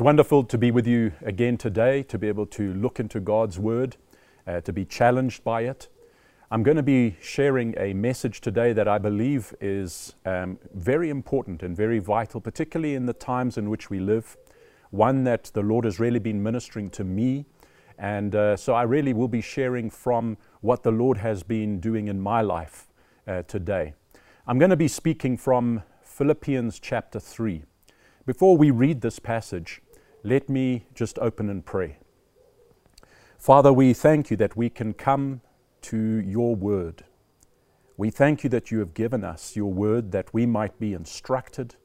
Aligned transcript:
It's 0.00 0.04
wonderful 0.06 0.44
to 0.44 0.56
be 0.56 0.70
with 0.70 0.86
you 0.86 1.12
again 1.20 1.58
today, 1.58 2.02
to 2.04 2.16
be 2.16 2.26
able 2.26 2.46
to 2.46 2.72
look 2.72 3.00
into 3.00 3.20
God's 3.20 3.58
Word, 3.58 3.98
uh, 4.46 4.62
to 4.62 4.72
be 4.72 4.86
challenged 4.86 5.44
by 5.44 5.64
it. 5.64 5.88
I'm 6.50 6.62
going 6.62 6.78
to 6.78 6.82
be 6.82 7.18
sharing 7.20 7.74
a 7.76 7.92
message 7.92 8.40
today 8.40 8.72
that 8.72 8.88
I 8.88 8.96
believe 8.96 9.54
is 9.60 10.14
um, 10.24 10.58
very 10.72 11.10
important 11.10 11.62
and 11.62 11.76
very 11.76 11.98
vital, 11.98 12.40
particularly 12.40 12.94
in 12.94 13.04
the 13.04 13.12
times 13.12 13.58
in 13.58 13.68
which 13.68 13.90
we 13.90 14.00
live. 14.00 14.38
One 14.88 15.24
that 15.24 15.50
the 15.52 15.60
Lord 15.60 15.84
has 15.84 16.00
really 16.00 16.18
been 16.18 16.42
ministering 16.42 16.88
to 16.92 17.04
me. 17.04 17.44
And 17.98 18.34
uh, 18.34 18.56
so 18.56 18.72
I 18.72 18.84
really 18.84 19.12
will 19.12 19.28
be 19.28 19.42
sharing 19.42 19.90
from 19.90 20.38
what 20.62 20.82
the 20.82 20.92
Lord 20.92 21.18
has 21.18 21.42
been 21.42 21.78
doing 21.78 22.08
in 22.08 22.18
my 22.18 22.40
life 22.40 22.88
uh, 23.28 23.42
today. 23.42 23.92
I'm 24.46 24.58
going 24.58 24.70
to 24.70 24.76
be 24.76 24.88
speaking 24.88 25.36
from 25.36 25.82
Philippians 26.02 26.80
chapter 26.80 27.20
3. 27.20 27.64
Before 28.24 28.56
we 28.56 28.70
read 28.70 29.02
this 29.02 29.18
passage, 29.18 29.82
let 30.22 30.48
me 30.48 30.86
just 30.94 31.18
open 31.18 31.48
and 31.48 31.64
pray. 31.64 31.98
Father, 33.38 33.72
we 33.72 33.94
thank 33.94 34.30
you 34.30 34.36
that 34.36 34.56
we 34.56 34.68
can 34.68 34.92
come 34.92 35.40
to 35.82 35.96
your 35.96 36.54
word. 36.54 37.04
We 37.96 38.10
thank 38.10 38.44
you 38.44 38.50
that 38.50 38.70
you 38.70 38.78
have 38.80 38.94
given 38.94 39.24
us 39.24 39.56
your 39.56 39.72
word 39.72 40.12
that 40.12 40.32
we 40.32 40.46
might 40.46 40.78
be 40.78 40.94
instructed, 40.94 41.76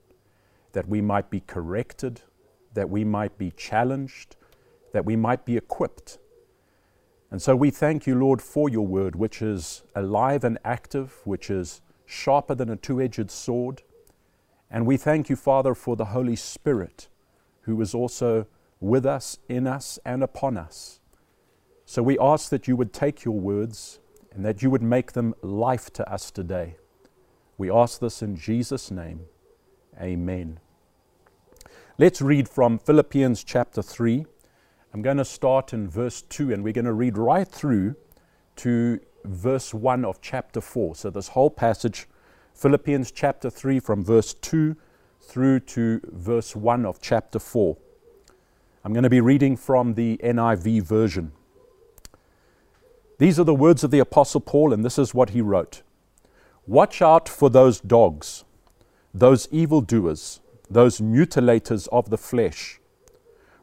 that 0.73 0.87
we 0.87 1.01
might 1.01 1.29
be 1.29 1.41
corrected, 1.41 2.21
that 2.73 2.89
we 2.89 3.03
might 3.03 3.37
be 3.37 3.51
challenged, 3.51 4.35
that 4.91 5.05
we 5.05 5.15
might 5.15 5.45
be 5.45 5.57
equipped. 5.57 6.17
And 7.31 7.41
so 7.41 7.55
we 7.55 7.69
thank 7.69 8.05
you, 8.05 8.15
Lord, 8.15 8.41
for 8.41 8.69
your 8.69 8.85
word, 8.85 9.15
which 9.15 9.41
is 9.41 9.83
alive 9.95 10.43
and 10.43 10.57
active, 10.63 11.21
which 11.23 11.49
is 11.49 11.81
sharper 12.05 12.55
than 12.55 12.69
a 12.69 12.75
two 12.75 13.01
edged 13.01 13.31
sword 13.31 13.81
and 14.75 14.85
we 14.85 14.97
thank 14.97 15.29
you, 15.29 15.35
Father, 15.35 15.75
for 15.75 15.95
the 15.95 16.05
Holy 16.05 16.35
Spirit 16.35 17.07
who 17.65 17.79
is 17.81 17.93
also 17.93 18.47
with 18.79 19.05
us, 19.05 19.39
in 19.49 19.67
us, 19.67 19.99
and 20.05 20.23
upon 20.23 20.57
us. 20.57 20.99
So 21.85 22.01
we 22.01 22.17
ask 22.19 22.49
that 22.49 22.67
you 22.67 22.75
would 22.75 22.93
take 22.93 23.23
your 23.23 23.39
words 23.39 23.99
and 24.31 24.45
that 24.45 24.61
you 24.61 24.69
would 24.69 24.81
make 24.81 25.13
them 25.13 25.33
life 25.41 25.91
to 25.93 26.11
us 26.11 26.31
today. 26.31 26.77
We 27.57 27.71
ask 27.71 27.99
this 27.99 28.21
in 28.21 28.35
Jesus' 28.35 28.91
name. 28.91 29.21
Amen. 29.99 30.59
Let's 31.97 32.21
read 32.21 32.49
from 32.49 32.77
Philippians 32.77 33.43
chapter 33.43 33.81
3. 33.81 34.25
I'm 34.93 35.01
going 35.01 35.17
to 35.17 35.25
start 35.25 35.73
in 35.73 35.89
verse 35.89 36.21
2 36.21 36.53
and 36.53 36.63
we're 36.63 36.73
going 36.73 36.85
to 36.85 36.93
read 36.93 37.17
right 37.17 37.47
through 37.47 37.95
to 38.57 38.99
verse 39.23 39.73
1 39.73 40.05
of 40.05 40.21
chapter 40.21 40.61
4. 40.61 40.95
So, 40.95 41.09
this 41.09 41.29
whole 41.29 41.49
passage 41.49 42.07
Philippians 42.53 43.11
chapter 43.11 43.49
3 43.49 43.79
from 43.79 44.03
verse 44.03 44.33
2 44.33 44.77
through 45.25 45.59
to 45.61 45.99
verse 46.11 46.55
1 46.55 46.85
of 46.85 47.01
chapter 47.01 47.39
4. 47.39 47.75
I'm 48.83 48.93
going 48.93 49.03
to 49.03 49.09
be 49.09 49.21
reading 49.21 49.57
from 49.57 49.95
the 49.95 50.19
NIV 50.23 50.83
version. 50.83 51.31
These 53.17 53.39
are 53.39 53.43
the 53.43 53.55
words 53.55 53.83
of 53.83 53.91
the 53.91 53.99
Apostle 53.99 54.41
Paul, 54.41 54.73
and 54.73 54.85
this 54.85 54.97
is 54.97 55.13
what 55.13 55.31
he 55.31 55.41
wrote 55.41 55.81
Watch 56.67 57.01
out 57.01 57.27
for 57.27 57.49
those 57.49 57.79
dogs, 57.79 58.43
those 59.13 59.47
evildoers, 59.51 60.39
those 60.69 60.99
mutilators 60.99 61.87
of 61.91 62.09
the 62.09 62.17
flesh. 62.17 62.79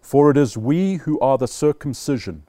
For 0.01 0.31
it 0.31 0.37
is 0.37 0.57
we 0.57 0.95
who 0.97 1.19
are 1.21 1.39
the 1.39 1.49
circumcision, 1.49 2.43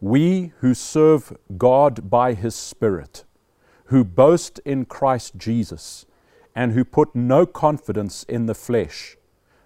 we 0.00 0.52
who 0.58 0.74
serve 0.74 1.36
God 1.56 2.10
by 2.10 2.34
his 2.34 2.54
Spirit 2.54 3.24
who 3.86 4.04
boast 4.04 4.60
in 4.64 4.84
Christ 4.84 5.36
Jesus, 5.36 6.06
and 6.54 6.72
who 6.72 6.84
put 6.84 7.14
no 7.14 7.46
confidence 7.46 8.24
in 8.24 8.46
the 8.46 8.54
flesh, 8.54 9.16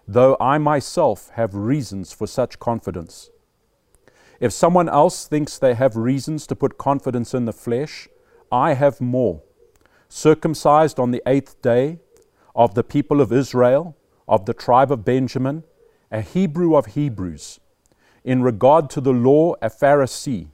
though 0.07 0.37
I 0.41 0.59
myself 0.59 1.31
have 1.35 1.55
reasons 1.55 2.13
for 2.13 2.27
such 2.27 2.59
confidence. 2.59 3.31
If 4.41 4.53
someone 4.53 4.89
else 4.89 5.27
thinks 5.27 5.59
they 5.59 5.75
have 5.75 5.97
reasons 5.97 6.47
to 6.47 6.57
put 6.57 6.79
confidence 6.79 7.35
in 7.35 7.45
the 7.45 7.53
flesh, 7.53 8.09
I 8.51 8.75
have 8.75 9.01
more. 9.01 9.43
Circumcised 10.09 10.99
on 10.99 11.11
the 11.11 11.23
eighth 11.27 11.61
day, 11.61 11.99
of 12.55 12.75
the 12.75 12.85
people 12.85 13.21
of 13.21 13.33
Israel, 13.33 13.97
of 14.27 14.47
the 14.47 14.55
tribe 14.55 14.91
of 14.91 15.05
Benjamin, 15.05 15.65
a 16.11 16.21
Hebrew 16.21 16.75
of 16.75 16.87
Hebrews, 16.87 17.61
in 18.25 18.43
regard 18.43 18.91
to 18.91 19.01
the 19.01 19.13
law, 19.13 19.55
a 19.63 19.69
Pharisee, 19.69 20.49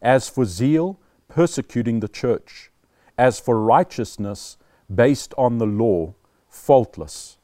as 0.00 0.28
for 0.28 0.44
zeal, 0.44 0.98
persecuting 1.28 2.00
the 2.00 2.08
church 2.08 2.70
as 3.18 3.40
for 3.40 3.60
righteousness 3.60 4.56
based 4.94 5.34
on 5.36 5.58
the 5.58 5.66
law, 5.66 6.14
faultless. 6.48 7.38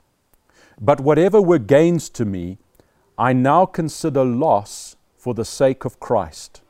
But 0.81 1.01
whatever 1.01 1.41
were 1.41 1.59
gains 1.59 2.09
to 2.11 2.25
me, 2.25 2.59
I 3.19 3.33
now 3.33 3.67
consider 3.67 4.25
loss 4.25 4.97
for 5.17 5.35
the 5.35 5.45
sake 5.45 5.85
of 5.85 6.01
Christ. 6.01 6.63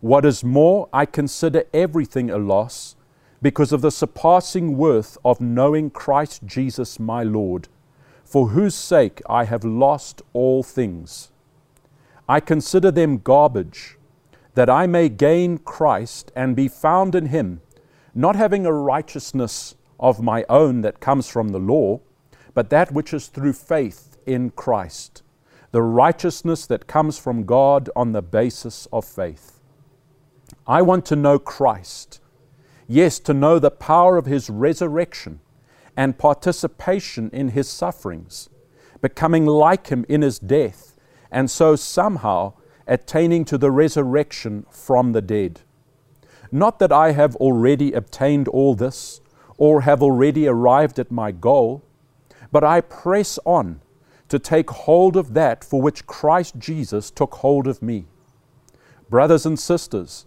What 0.00 0.24
is 0.24 0.42
more, 0.42 0.88
I 0.92 1.06
consider 1.06 1.64
everything 1.72 2.30
a 2.30 2.38
loss 2.38 2.96
because 3.42 3.72
of 3.72 3.80
the 3.82 3.90
surpassing 3.90 4.76
worth 4.76 5.18
of 5.24 5.40
knowing 5.40 5.90
Christ 5.90 6.44
Jesus 6.46 6.98
my 6.98 7.22
Lord, 7.22 7.68
for 8.24 8.48
whose 8.48 8.74
sake 8.74 9.22
I 9.28 9.44
have 9.44 9.64
lost 9.64 10.22
all 10.32 10.62
things. 10.62 11.30
I 12.28 12.40
consider 12.40 12.90
them 12.90 13.18
garbage, 13.18 13.98
that 14.54 14.70
I 14.70 14.86
may 14.86 15.08
gain 15.08 15.58
Christ 15.58 16.32
and 16.34 16.56
be 16.56 16.66
found 16.66 17.14
in 17.14 17.26
him 17.26 17.60
not 18.14 18.34
having 18.34 18.64
a 18.64 18.72
righteousness 18.72 19.74
of 19.98 20.20
my 20.20 20.44
own 20.48 20.82
that 20.82 21.00
comes 21.00 21.28
from 21.28 21.48
the 21.48 21.58
law, 21.58 22.00
but 22.54 22.70
that 22.70 22.92
which 22.92 23.12
is 23.12 23.28
through 23.28 23.52
faith 23.52 24.16
in 24.26 24.50
Christ, 24.50 25.22
the 25.72 25.82
righteousness 25.82 26.66
that 26.66 26.86
comes 26.86 27.18
from 27.18 27.44
God 27.44 27.90
on 27.94 28.12
the 28.12 28.22
basis 28.22 28.86
of 28.92 29.04
faith. 29.04 29.60
I 30.66 30.82
want 30.82 31.04
to 31.06 31.16
know 31.16 31.38
Christ, 31.38 32.20
yes, 32.86 33.18
to 33.20 33.34
know 33.34 33.58
the 33.58 33.70
power 33.70 34.16
of 34.16 34.26
His 34.26 34.48
resurrection 34.50 35.40
and 35.96 36.18
participation 36.18 37.30
in 37.32 37.48
His 37.48 37.68
sufferings, 37.68 38.48
becoming 39.00 39.46
like 39.46 39.88
Him 39.88 40.04
in 40.08 40.22
His 40.22 40.38
death, 40.38 40.96
and 41.30 41.50
so 41.50 41.76
somehow 41.76 42.54
attaining 42.86 43.44
to 43.46 43.58
the 43.58 43.70
resurrection 43.70 44.64
from 44.70 45.12
the 45.12 45.22
dead. 45.22 45.60
Not 46.52 46.78
that 46.78 46.92
I 46.92 47.12
have 47.12 47.34
already 47.36 47.92
obtained 47.92 48.48
all 48.48 48.74
this 48.74 49.20
or 49.58 49.82
have 49.82 50.02
already 50.02 50.46
arrived 50.46 50.98
at 50.98 51.10
my 51.10 51.30
goal, 51.32 51.82
but 52.52 52.64
I 52.64 52.80
press 52.80 53.38
on 53.44 53.80
to 54.28 54.38
take 54.38 54.70
hold 54.70 55.16
of 55.16 55.34
that 55.34 55.64
for 55.64 55.80
which 55.80 56.06
Christ 56.06 56.58
Jesus 56.58 57.10
took 57.10 57.36
hold 57.36 57.66
of 57.66 57.82
me. 57.82 58.06
Brothers 59.08 59.46
and 59.46 59.58
sisters, 59.58 60.26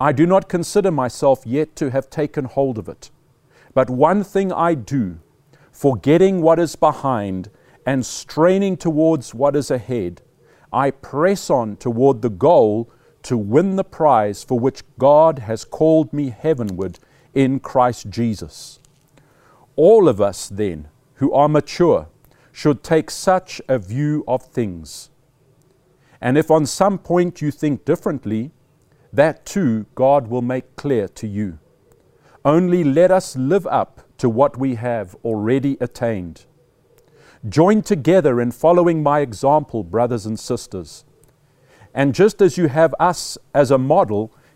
I 0.00 0.12
do 0.12 0.26
not 0.26 0.48
consider 0.48 0.90
myself 0.90 1.42
yet 1.44 1.76
to 1.76 1.90
have 1.90 2.10
taken 2.10 2.46
hold 2.46 2.78
of 2.78 2.88
it. 2.88 3.10
But 3.74 3.90
one 3.90 4.24
thing 4.24 4.52
I 4.52 4.74
do, 4.74 5.18
forgetting 5.70 6.40
what 6.40 6.58
is 6.58 6.76
behind 6.76 7.50
and 7.86 8.04
straining 8.04 8.76
towards 8.76 9.34
what 9.34 9.54
is 9.54 9.70
ahead, 9.70 10.22
I 10.72 10.90
press 10.90 11.50
on 11.50 11.76
toward 11.76 12.22
the 12.22 12.30
goal 12.30 12.90
to 13.24 13.36
win 13.36 13.76
the 13.76 13.84
prize 13.84 14.42
for 14.42 14.58
which 14.58 14.82
God 14.98 15.40
has 15.40 15.64
called 15.64 16.12
me 16.12 16.30
heavenward 16.30 16.98
in 17.34 17.60
Christ 17.60 18.10
Jesus. 18.10 18.78
All 19.76 20.08
of 20.08 20.20
us, 20.20 20.48
then, 20.48 20.88
who 21.14 21.32
are 21.32 21.48
mature, 21.48 22.08
should 22.52 22.82
take 22.82 23.10
such 23.10 23.60
a 23.68 23.78
view 23.78 24.24
of 24.28 24.42
things. 24.44 25.10
And 26.20 26.38
if 26.38 26.50
on 26.50 26.66
some 26.66 26.98
point 26.98 27.42
you 27.42 27.50
think 27.50 27.84
differently, 27.84 28.52
that 29.12 29.44
too 29.44 29.86
God 29.94 30.28
will 30.28 30.42
make 30.42 30.76
clear 30.76 31.08
to 31.08 31.26
you. 31.26 31.58
Only 32.44 32.84
let 32.84 33.10
us 33.10 33.36
live 33.36 33.66
up 33.66 34.02
to 34.18 34.28
what 34.28 34.56
we 34.56 34.76
have 34.76 35.16
already 35.24 35.76
attained. 35.80 36.46
Join 37.48 37.82
together 37.82 38.40
in 38.40 38.52
following 38.52 39.02
my 39.02 39.20
example, 39.20 39.82
brothers 39.84 40.24
and 40.24 40.38
sisters. 40.38 41.04
And 41.92 42.14
just 42.14 42.40
as 42.40 42.56
you 42.56 42.68
have 42.68 42.94
us 42.98 43.36
as 43.54 43.70
a 43.70 43.78
model, 43.78 44.32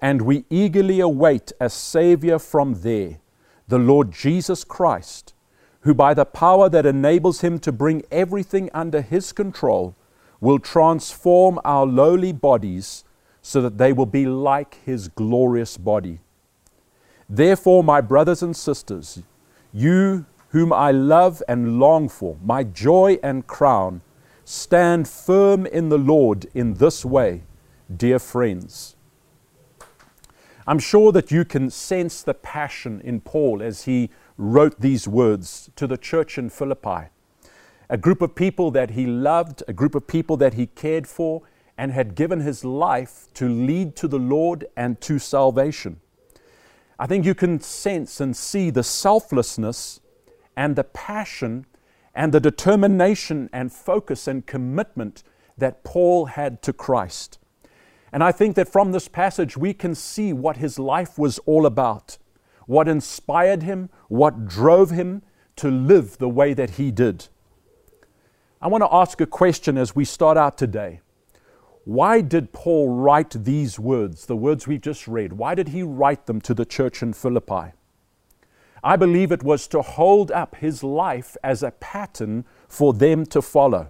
and 0.00 0.22
we 0.22 0.44
eagerly 0.50 1.00
await 1.00 1.52
a 1.60 1.70
Savior 1.70 2.38
from 2.38 2.82
there, 2.82 3.18
the 3.68 3.78
Lord 3.78 4.12
Jesus 4.12 4.64
Christ, 4.64 5.34
who 5.80 5.94
by 5.94 6.14
the 6.14 6.24
power 6.24 6.68
that 6.68 6.86
enables 6.86 7.40
him 7.40 7.58
to 7.60 7.72
bring 7.72 8.02
everything 8.10 8.70
under 8.74 9.00
his 9.00 9.32
control 9.32 9.94
will 10.40 10.58
transform 10.58 11.58
our 11.64 11.86
lowly 11.86 12.32
bodies 12.32 13.04
so 13.40 13.62
that 13.62 13.78
they 13.78 13.92
will 13.92 14.06
be 14.06 14.26
like 14.26 14.78
his 14.84 15.08
glorious 15.08 15.76
body. 15.76 16.20
Therefore, 17.28 17.82
my 17.82 18.00
brothers 18.00 18.42
and 18.42 18.56
sisters, 18.56 19.22
you 19.72 20.26
whom 20.50 20.72
I 20.72 20.90
love 20.90 21.42
and 21.48 21.78
long 21.78 22.08
for, 22.08 22.36
my 22.42 22.64
joy 22.64 23.18
and 23.22 23.46
crown, 23.46 24.00
stand 24.44 25.08
firm 25.08 25.66
in 25.66 25.88
the 25.88 25.98
Lord 25.98 26.46
in 26.54 26.74
this 26.74 27.04
way, 27.04 27.42
dear 27.94 28.18
friends. 28.18 28.95
I'm 30.68 30.80
sure 30.80 31.12
that 31.12 31.30
you 31.30 31.44
can 31.44 31.70
sense 31.70 32.22
the 32.22 32.34
passion 32.34 33.00
in 33.02 33.20
Paul 33.20 33.62
as 33.62 33.84
he 33.84 34.10
wrote 34.36 34.80
these 34.80 35.06
words 35.06 35.70
to 35.76 35.86
the 35.86 35.96
church 35.96 36.38
in 36.38 36.50
Philippi. 36.50 37.08
A 37.88 37.96
group 37.96 38.20
of 38.20 38.34
people 38.34 38.72
that 38.72 38.90
he 38.90 39.06
loved, 39.06 39.62
a 39.68 39.72
group 39.72 39.94
of 39.94 40.08
people 40.08 40.36
that 40.38 40.54
he 40.54 40.66
cared 40.66 41.06
for, 41.06 41.42
and 41.78 41.92
had 41.92 42.16
given 42.16 42.40
his 42.40 42.64
life 42.64 43.28
to 43.34 43.48
lead 43.48 43.94
to 43.96 44.08
the 44.08 44.18
Lord 44.18 44.66
and 44.76 45.00
to 45.02 45.20
salvation. 45.20 46.00
I 46.98 47.06
think 47.06 47.24
you 47.24 47.34
can 47.34 47.60
sense 47.60 48.20
and 48.20 48.36
see 48.36 48.70
the 48.70 48.82
selflessness 48.82 50.00
and 50.56 50.74
the 50.74 50.84
passion 50.84 51.66
and 52.12 52.32
the 52.32 52.40
determination 52.40 53.50
and 53.52 53.72
focus 53.72 54.26
and 54.26 54.44
commitment 54.44 55.22
that 55.58 55.84
Paul 55.84 56.26
had 56.26 56.60
to 56.62 56.72
Christ. 56.72 57.38
And 58.16 58.24
I 58.24 58.32
think 58.32 58.56
that 58.56 58.72
from 58.72 58.92
this 58.92 59.08
passage 59.08 59.58
we 59.58 59.74
can 59.74 59.94
see 59.94 60.32
what 60.32 60.56
his 60.56 60.78
life 60.78 61.18
was 61.18 61.38
all 61.40 61.66
about, 61.66 62.16
what 62.64 62.88
inspired 62.88 63.62
him, 63.62 63.90
what 64.08 64.48
drove 64.48 64.88
him 64.88 65.20
to 65.56 65.70
live 65.70 66.16
the 66.16 66.26
way 66.30 66.54
that 66.54 66.70
he 66.70 66.90
did. 66.90 67.28
I 68.62 68.68
want 68.68 68.80
to 68.80 68.88
ask 68.90 69.20
a 69.20 69.26
question 69.26 69.76
as 69.76 69.94
we 69.94 70.06
start 70.06 70.38
out 70.38 70.56
today. 70.56 71.02
Why 71.84 72.22
did 72.22 72.54
Paul 72.54 72.88
write 72.88 73.44
these 73.44 73.78
words, 73.78 74.24
the 74.24 74.34
words 74.34 74.66
we've 74.66 74.80
just 74.80 75.06
read? 75.06 75.34
Why 75.34 75.54
did 75.54 75.68
he 75.68 75.82
write 75.82 76.24
them 76.24 76.40
to 76.40 76.54
the 76.54 76.64
church 76.64 77.02
in 77.02 77.12
Philippi? 77.12 77.72
I 78.82 78.96
believe 78.96 79.30
it 79.30 79.42
was 79.42 79.68
to 79.68 79.82
hold 79.82 80.30
up 80.30 80.54
his 80.54 80.82
life 80.82 81.36
as 81.44 81.62
a 81.62 81.70
pattern 81.70 82.46
for 82.66 82.94
them 82.94 83.26
to 83.26 83.42
follow. 83.42 83.88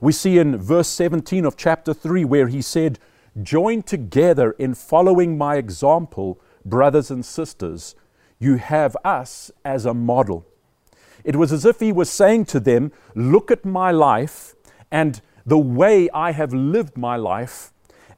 We 0.00 0.12
see 0.12 0.38
in 0.38 0.56
verse 0.56 0.86
17 0.86 1.44
of 1.44 1.56
chapter 1.56 1.92
3 1.92 2.24
where 2.24 2.46
he 2.46 2.62
said, 2.62 3.00
Join 3.42 3.82
together 3.82 4.52
in 4.52 4.74
following 4.74 5.36
my 5.36 5.56
example, 5.56 6.40
brothers 6.64 7.10
and 7.10 7.24
sisters. 7.24 7.94
You 8.38 8.56
have 8.56 8.96
us 9.04 9.50
as 9.64 9.84
a 9.84 9.94
model. 9.94 10.46
It 11.24 11.36
was 11.36 11.52
as 11.52 11.64
if 11.64 11.80
he 11.80 11.92
was 11.92 12.08
saying 12.08 12.46
to 12.46 12.60
them, 12.60 12.92
Look 13.14 13.50
at 13.50 13.64
my 13.64 13.90
life 13.90 14.54
and 14.90 15.20
the 15.44 15.58
way 15.58 16.08
I 16.10 16.32
have 16.32 16.54
lived 16.54 16.96
my 16.96 17.16
life 17.16 17.72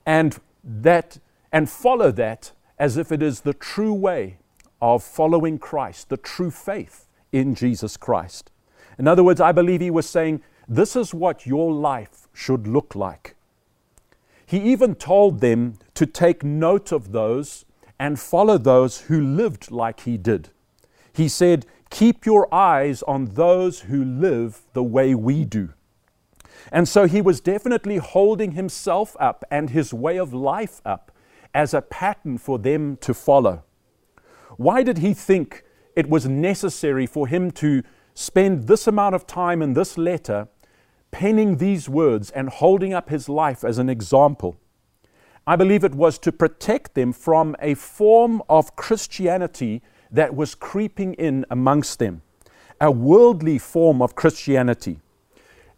and 0.06 0.38
that 0.62 1.18
and 1.52 1.68
follow 1.68 2.12
that 2.12 2.52
as 2.78 2.96
if 2.96 3.10
it 3.10 3.22
is 3.22 3.40
the 3.40 3.54
true 3.54 3.92
way 3.92 4.38
of 4.80 5.02
following 5.02 5.58
Christ, 5.58 6.08
the 6.08 6.16
true 6.16 6.50
faith 6.50 7.06
in 7.32 7.54
Jesus 7.54 7.96
Christ. 7.96 8.50
In 8.98 9.08
other 9.08 9.24
words, 9.24 9.40
I 9.40 9.52
believe 9.52 9.80
he 9.80 9.90
was 9.90 10.08
saying, 10.08 10.42
This 10.68 10.94
is 10.94 11.12
what 11.12 11.46
your 11.46 11.72
life 11.72 12.28
should 12.32 12.66
look 12.66 12.94
like. 12.94 13.34
He 14.48 14.60
even 14.72 14.94
told 14.94 15.40
them 15.40 15.74
to 15.92 16.06
take 16.06 16.42
note 16.42 16.90
of 16.90 17.12
those 17.12 17.66
and 18.00 18.18
follow 18.18 18.56
those 18.56 19.02
who 19.02 19.20
lived 19.20 19.70
like 19.70 20.00
he 20.00 20.16
did. 20.16 20.48
He 21.12 21.28
said, 21.28 21.66
Keep 21.90 22.24
your 22.24 22.52
eyes 22.52 23.02
on 23.02 23.34
those 23.34 23.80
who 23.80 24.02
live 24.02 24.62
the 24.72 24.82
way 24.82 25.14
we 25.14 25.44
do. 25.44 25.74
And 26.72 26.88
so 26.88 27.06
he 27.06 27.20
was 27.20 27.42
definitely 27.42 27.98
holding 27.98 28.52
himself 28.52 29.14
up 29.20 29.44
and 29.50 29.68
his 29.68 29.92
way 29.92 30.16
of 30.16 30.32
life 30.32 30.80
up 30.82 31.12
as 31.52 31.74
a 31.74 31.82
pattern 31.82 32.38
for 32.38 32.58
them 32.58 32.96
to 33.02 33.12
follow. 33.12 33.64
Why 34.56 34.82
did 34.82 34.98
he 34.98 35.12
think 35.12 35.62
it 35.94 36.08
was 36.08 36.26
necessary 36.26 37.04
for 37.04 37.26
him 37.26 37.50
to 37.50 37.82
spend 38.14 38.66
this 38.66 38.86
amount 38.86 39.14
of 39.14 39.26
time 39.26 39.60
in 39.60 39.74
this 39.74 39.98
letter 39.98 40.48
penning 41.10 41.56
these 41.56 41.88
words 41.88 42.30
and 42.30 42.48
holding 42.48 42.92
up 42.92 43.08
his 43.08 43.28
life 43.28 43.64
as 43.64 43.78
an 43.78 43.88
example? 43.88 44.58
I 45.46 45.56
believe 45.56 45.84
it 45.84 45.94
was 45.94 46.18
to 46.20 46.32
protect 46.32 46.94
them 46.94 47.12
from 47.12 47.56
a 47.60 47.74
form 47.74 48.42
of 48.48 48.76
Christianity 48.76 49.82
that 50.10 50.34
was 50.34 50.54
creeping 50.54 51.14
in 51.14 51.44
amongst 51.50 51.98
them, 51.98 52.22
a 52.80 52.90
worldly 52.90 53.58
form 53.58 54.02
of 54.02 54.14
Christianity 54.14 55.00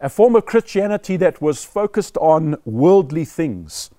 a 0.01 0.09
form 0.09 0.35
of 0.35 0.45
Christianity 0.45 1.15
that 1.17 1.41
was 1.41 1.63
focused 1.63 2.17
on 2.17 2.57
worldly 2.65 3.23
things, 3.23 3.91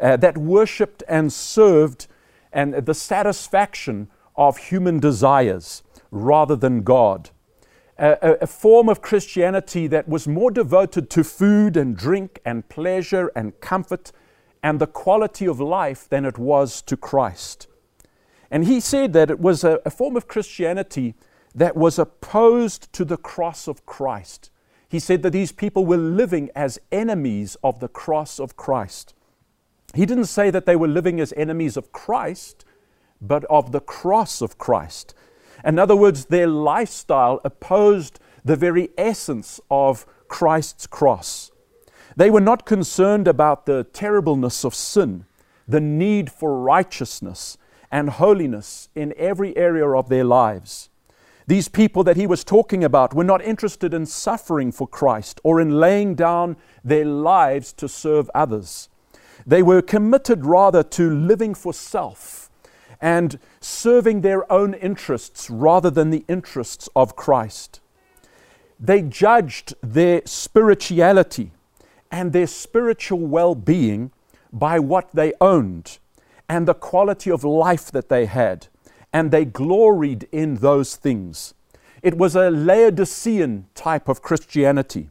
uh, 0.00 0.16
that 0.16 0.38
worshiped 0.38 1.02
and 1.08 1.32
served 1.32 2.06
and 2.52 2.74
the 2.74 2.94
satisfaction 2.94 4.08
of 4.36 4.56
human 4.56 5.00
desires 5.00 5.82
rather 6.10 6.54
than 6.54 6.82
God. 6.82 7.30
A, 7.98 8.38
a, 8.42 8.46
form 8.46 8.88
of 8.88 9.02
Christianity 9.02 9.88
that 9.88 10.08
was 10.08 10.28
more 10.28 10.52
devoted 10.52 11.10
to 11.10 11.24
food 11.24 11.76
and 11.76 11.96
drink 11.96 12.40
and 12.44 12.68
pleasure 12.68 13.32
and 13.34 13.58
comfort 13.60 14.12
and 14.62 14.80
the 14.80 14.86
quality 14.86 15.46
of 15.46 15.60
life 15.60 16.08
than 16.08 16.24
it 16.24 16.38
was 16.38 16.80
to 16.82 16.96
Christ. 16.96 17.66
And 18.50 18.66
he 18.66 18.78
said 18.78 19.12
that 19.14 19.30
it 19.30 19.40
was 19.40 19.64
a, 19.64 19.80
a 19.84 19.90
form 19.90 20.16
of 20.16 20.28
Christianity 20.28 21.14
that 21.54 21.76
was 21.76 21.98
opposed 21.98 22.92
to 22.92 23.04
the 23.04 23.16
cross 23.16 23.66
of 23.66 23.84
Christ 23.84 24.50
he 24.88 24.98
said 24.98 25.22
that 25.22 25.30
these 25.30 25.52
people 25.52 25.84
were 25.84 25.98
living 25.98 26.50
as 26.56 26.78
enemies 26.90 27.56
of 27.62 27.80
the 27.80 27.88
cross 27.88 28.40
of 28.40 28.56
Christ. 28.56 29.14
He 29.94 30.06
didn't 30.06 30.26
say 30.26 30.50
that 30.50 30.64
they 30.64 30.76
were 30.76 30.88
living 30.88 31.20
as 31.20 31.34
enemies 31.36 31.76
of 31.76 31.92
Christ, 31.92 32.64
but 33.20 33.44
of 33.44 33.72
the 33.72 33.80
cross 33.80 34.40
of 34.40 34.56
Christ. 34.56 35.14
In 35.64 35.78
other 35.78 35.96
words, 35.96 36.26
their 36.26 36.46
lifestyle 36.46 37.40
opposed 37.44 38.20
the 38.44 38.56
very 38.56 38.90
essence 38.96 39.60
of 39.70 40.06
Christ's 40.28 40.86
cross. 40.86 41.50
They 42.16 42.30
were 42.30 42.40
not 42.40 42.66
concerned 42.66 43.28
about 43.28 43.66
the 43.66 43.84
terribleness 43.84 44.64
of 44.64 44.74
sin, 44.74 45.26
the 45.66 45.80
need 45.80 46.30
for 46.30 46.60
righteousness 46.60 47.58
and 47.90 48.10
holiness 48.10 48.88
in 48.94 49.14
every 49.16 49.56
area 49.56 49.88
of 49.88 50.08
their 50.08 50.24
lives. 50.24 50.90
These 51.46 51.68
people 51.68 52.04
that 52.04 52.16
he 52.16 52.26
was 52.26 52.44
talking 52.44 52.84
about 52.84 53.14
were 53.14 53.24
not 53.24 53.42
interested 53.42 53.94
in 53.94 54.04
suffering 54.04 54.70
for 54.70 54.86
Christ 54.86 55.40
or 55.42 55.60
in 55.60 55.80
laying 55.80 56.14
down 56.14 56.56
their 56.84 57.06
lives 57.06 57.72
to 57.74 57.88
serve 57.88 58.30
others. 58.34 58.90
They 59.46 59.62
were 59.62 59.80
committed 59.80 60.44
rather 60.44 60.82
to 60.82 61.10
living 61.10 61.54
for 61.54 61.72
self 61.72 62.47
and 63.00 63.38
serving 63.60 64.20
their 64.20 64.50
own 64.52 64.74
interests 64.74 65.48
rather 65.48 65.90
than 65.90 66.10
the 66.10 66.24
interests 66.28 66.88
of 66.96 67.16
Christ. 67.16 67.80
They 68.80 69.02
judged 69.02 69.74
their 69.82 70.22
spirituality 70.24 71.52
and 72.10 72.32
their 72.32 72.46
spiritual 72.46 73.20
well 73.20 73.54
being 73.54 74.12
by 74.52 74.78
what 74.78 75.10
they 75.12 75.32
owned 75.40 75.98
and 76.48 76.66
the 76.66 76.74
quality 76.74 77.30
of 77.30 77.44
life 77.44 77.90
that 77.90 78.08
they 78.08 78.26
had 78.26 78.68
and 79.12 79.30
they 79.30 79.44
gloried 79.44 80.28
in 80.32 80.56
those 80.56 80.96
things. 80.96 81.54
It 82.02 82.16
was 82.16 82.36
a 82.36 82.50
Laodicean 82.50 83.66
type 83.74 84.08
of 84.08 84.22
Christianity, 84.22 85.08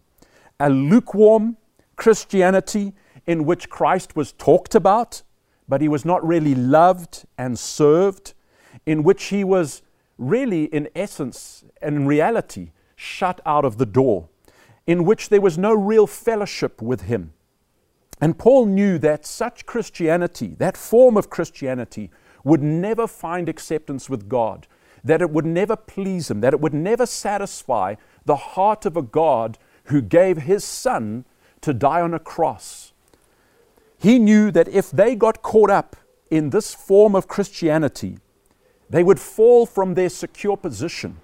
a 0.60 0.70
lukewarm 0.70 1.58
Christianity 1.96 2.94
in 3.25 3.46
which 3.46 3.70
Christ 3.70 4.15
was 4.15 4.32
talked 4.32 4.75
about, 4.75 5.22
but 5.67 5.81
he 5.81 5.88
was 5.88 6.05
not 6.05 6.25
really 6.25 6.55
loved 6.55 7.25
and 7.38 7.57
served, 7.57 8.33
in 8.86 9.03
which 9.03 9.25
he 9.25 9.43
was 9.43 9.81
really, 10.17 10.65
in 10.65 10.89
essence 10.95 11.63
and 11.81 11.95
in 11.95 12.07
reality, 12.07 12.71
shut 12.95 13.41
out 13.45 13.65
of 13.65 13.77
the 13.77 13.86
door, 13.86 14.29
in 14.86 15.05
which 15.05 15.29
there 15.29 15.41
was 15.41 15.57
no 15.57 15.74
real 15.74 16.07
fellowship 16.07 16.81
with 16.81 17.01
him. 17.01 17.33
And 18.19 18.38
Paul 18.38 18.65
knew 18.65 18.97
that 19.00 19.25
such 19.25 19.65
Christianity, 19.65 20.55
that 20.57 20.75
form 20.75 21.17
of 21.17 21.29
Christianity, 21.29 22.09
would 22.43 22.63
never 22.63 23.07
find 23.07 23.47
acceptance 23.47 24.09
with 24.09 24.27
God, 24.27 24.67
that 25.03 25.21
it 25.21 25.29
would 25.29 25.45
never 25.45 25.75
please 25.75 26.31
Him, 26.31 26.41
that 26.41 26.53
it 26.53 26.59
would 26.59 26.74
never 26.74 27.05
satisfy 27.05 27.95
the 28.25 28.36
heart 28.36 28.86
of 28.86 28.97
a 28.97 29.01
God 29.01 29.57
who 29.86 30.01
gave 30.01 30.38
His 30.38 30.63
Son 30.63 31.25
to 31.62 31.74
die 31.74 32.01
on 32.01 32.13
a 32.13 32.19
cross. 32.19 32.93
He 33.98 34.20
knew 34.20 34.51
that 34.51 34.68
if 34.68 34.92
they 34.92 35.16
got 35.16 35.42
caught 35.42 35.70
up 35.70 35.96
in 36.30 36.50
this 36.51 36.74
form 36.74 37.16
of 37.16 37.27
Christianity, 37.27 38.20
they 38.89 39.04
would 39.04 39.20
fall 39.20 39.66
from 39.66 39.94
their 39.94 40.10
secure 40.10 40.58
position, 40.58 41.18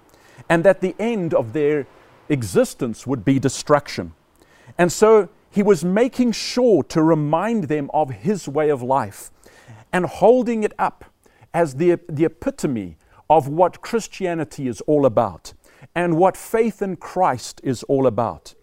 and 0.48 0.64
that 0.64 0.80
the 0.80 0.94
end 0.98 1.32
of 1.32 1.52
their 1.52 1.86
existence 2.28 3.06
would 3.06 3.24
be 3.24 3.38
destruction. 3.38 4.12
And 4.76 4.92
so 4.92 5.28
he 5.50 5.62
was 5.62 5.84
making 5.84 6.32
sure 6.32 6.82
to 6.84 7.02
remind 7.02 7.64
them 7.64 7.90
of 7.94 8.10
his 8.10 8.48
way 8.48 8.70
of 8.70 8.82
life 8.82 9.30
and 9.92 10.06
holding 10.06 10.64
it 10.64 10.72
up 10.78 11.04
as 11.52 11.76
the, 11.76 12.00
the 12.08 12.24
epitome 12.24 12.96
of 13.30 13.48
what 13.48 13.80
Christianity 13.80 14.66
is 14.66 14.80
all 14.82 15.06
about 15.06 15.54
and 15.94 16.16
what 16.16 16.36
faith 16.36 16.82
in 16.82 16.96
Christ 16.96 17.60
is 17.62 17.84
all 17.84 18.06
about. 18.06 18.54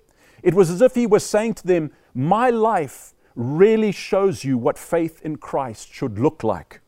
It 0.44 0.54
was 0.54 0.70
as 0.70 0.82
if 0.82 0.96
he 0.96 1.08
was 1.08 1.26
saying 1.26 1.54
to 1.56 1.68
them, 1.68 1.92
my 2.14 2.50
life 2.50 3.14
really 3.36 3.92
shows 3.92 4.44
you 4.44 4.58
what 4.58 4.78
faith 4.78 5.22
in 5.24 5.38
Christ 5.38 5.94
should 5.94 6.20
look 6.20 6.44
like. 6.44 6.82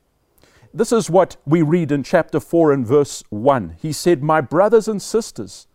This 0.73 0.91
is 0.91 1.09
what 1.09 1.37
we 1.45 1.61
read 1.61 1.91
in 1.91 2.03
chapter 2.03 2.39
4 2.39 2.71
and 2.71 2.85
verse 2.85 3.23
1. 3.29 3.77
He 3.79 3.93
said, 3.93 4.23
My 4.23 4.41
brothers 4.41 4.87
and 4.87 5.01
sisters, 5.01 5.67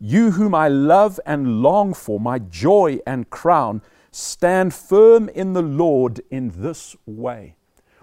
you 0.00 0.32
whom 0.32 0.54
I 0.54 0.68
love 0.68 1.20
and 1.26 1.60
long 1.60 1.92
for, 1.92 2.18
my 2.18 2.38
joy 2.38 2.98
and 3.06 3.28
crown, 3.28 3.82
stand 4.10 4.72
firm 4.72 5.28
in 5.28 5.52
the 5.52 5.62
Lord 5.62 6.22
in 6.30 6.52
this 6.62 6.96
way. 7.04 7.56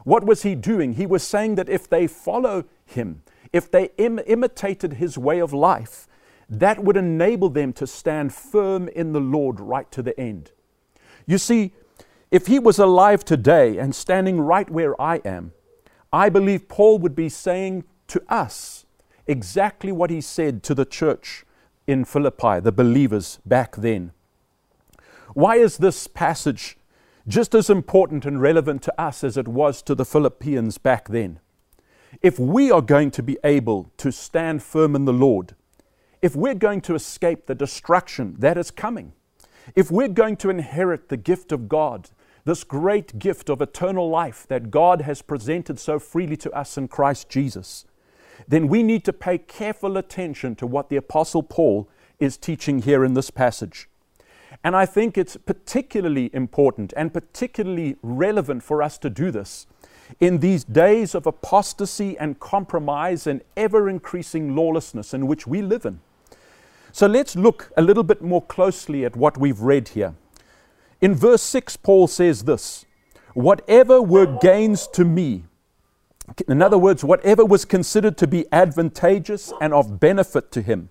What 0.03 0.23
was 0.23 0.43
he 0.43 0.53
doing? 0.53 0.93
He 0.93 1.07
was 1.07 1.23
saying 1.23 1.55
that 1.55 1.67
if 1.67 1.89
they 1.89 2.05
follow 2.05 2.65
him, 2.85 3.23
if 3.51 3.71
they 3.71 3.89
Im- 3.97 4.19
imitated 4.27 4.93
his 4.93 5.17
way 5.17 5.39
of 5.39 5.51
life, 5.51 6.07
that 6.47 6.83
would 6.83 6.95
enable 6.95 7.49
them 7.49 7.73
to 7.73 7.87
stand 7.87 8.33
firm 8.33 8.87
in 8.89 9.13
the 9.13 9.19
Lord 9.19 9.59
right 9.59 9.91
to 9.91 10.03
the 10.03 10.17
end. 10.19 10.51
You 11.25 11.39
see, 11.39 11.73
if 12.35 12.47
he 12.47 12.59
was 12.59 12.77
alive 12.77 13.23
today 13.23 13.77
and 13.77 13.95
standing 13.95 14.41
right 14.41 14.69
where 14.69 15.01
I 15.01 15.21
am, 15.23 15.53
I 16.11 16.27
believe 16.27 16.67
Paul 16.67 16.99
would 16.99 17.15
be 17.15 17.29
saying 17.29 17.85
to 18.07 18.21
us 18.27 18.85
exactly 19.25 19.93
what 19.93 20.09
he 20.09 20.19
said 20.19 20.61
to 20.63 20.75
the 20.75 20.83
church 20.83 21.45
in 21.87 22.03
Philippi, 22.03 22.59
the 22.59 22.73
believers 22.73 23.39
back 23.45 23.77
then. 23.77 24.11
Why 25.33 25.55
is 25.55 25.77
this 25.77 26.07
passage 26.07 26.75
just 27.25 27.55
as 27.55 27.69
important 27.69 28.25
and 28.25 28.41
relevant 28.41 28.81
to 28.81 29.01
us 29.01 29.23
as 29.23 29.37
it 29.37 29.47
was 29.47 29.81
to 29.83 29.95
the 29.95 30.03
Philippians 30.03 30.77
back 30.77 31.07
then? 31.07 31.39
If 32.21 32.37
we 32.37 32.69
are 32.69 32.81
going 32.81 33.11
to 33.11 33.23
be 33.23 33.37
able 33.45 33.93
to 33.95 34.11
stand 34.11 34.61
firm 34.61 34.93
in 34.93 35.05
the 35.05 35.13
Lord, 35.13 35.55
if 36.21 36.35
we're 36.35 36.53
going 36.53 36.81
to 36.81 36.95
escape 36.95 37.45
the 37.45 37.55
destruction 37.55 38.35
that 38.39 38.57
is 38.57 38.71
coming, 38.71 39.13
if 39.73 39.89
we're 39.89 40.09
going 40.09 40.35
to 40.37 40.49
inherit 40.49 41.07
the 41.07 41.15
gift 41.15 41.53
of 41.53 41.69
God, 41.69 42.09
this 42.45 42.63
great 42.63 43.19
gift 43.19 43.49
of 43.49 43.61
eternal 43.61 44.09
life 44.09 44.45
that 44.47 44.71
God 44.71 45.01
has 45.01 45.21
presented 45.21 45.79
so 45.79 45.99
freely 45.99 46.37
to 46.37 46.51
us 46.51 46.77
in 46.77 46.87
Christ 46.87 47.27
Jesus, 47.27 47.85
then 48.47 48.67
we 48.67 48.83
need 48.83 49.03
to 49.05 49.13
pay 49.13 49.37
careful 49.37 49.97
attention 49.97 50.55
to 50.55 50.67
what 50.67 50.89
the 50.89 50.95
Apostle 50.95 51.43
Paul 51.43 51.89
is 52.19 52.37
teaching 52.37 52.83
here 52.83 53.03
in 53.03 53.15
this 53.15 53.31
passage. 53.31 53.89
And 54.63 54.75
I 54.75 54.85
think 54.85 55.17
it's 55.17 55.37
particularly 55.37 56.29
important 56.33 56.93
and 56.95 57.13
particularly 57.13 57.97
relevant 58.01 58.63
for 58.63 58.81
us 58.81 58.97
to 58.99 59.09
do 59.09 59.31
this 59.31 59.67
in 60.19 60.39
these 60.39 60.63
days 60.63 61.15
of 61.15 61.25
apostasy 61.25 62.17
and 62.17 62.39
compromise 62.39 63.25
and 63.25 63.41
ever 63.57 63.89
increasing 63.89 64.55
lawlessness 64.55 65.13
in 65.13 65.25
which 65.27 65.47
we 65.47 65.61
live 65.61 65.85
in. 65.85 65.99
So 66.91 67.07
let's 67.07 67.35
look 67.35 67.71
a 67.75 67.81
little 67.81 68.03
bit 68.03 68.21
more 68.21 68.41
closely 68.41 69.03
at 69.03 69.15
what 69.15 69.37
we've 69.37 69.59
read 69.59 69.89
here. 69.89 70.13
In 71.01 71.13
verse 71.13 71.41
6, 71.41 71.77
Paul 71.77 72.07
says 72.07 72.43
this 72.43 72.85
Whatever 73.33 74.01
were 74.01 74.25
gains 74.39 74.87
to 74.87 75.03
me, 75.03 75.45
in 76.47 76.61
other 76.61 76.77
words, 76.77 77.03
whatever 77.03 77.45
was 77.45 77.65
considered 77.65 78.17
to 78.17 78.27
be 78.27 78.45
advantageous 78.51 79.53
and 79.61 79.73
of 79.73 79.99
benefit 79.99 80.51
to 80.53 80.61
him, 80.61 80.89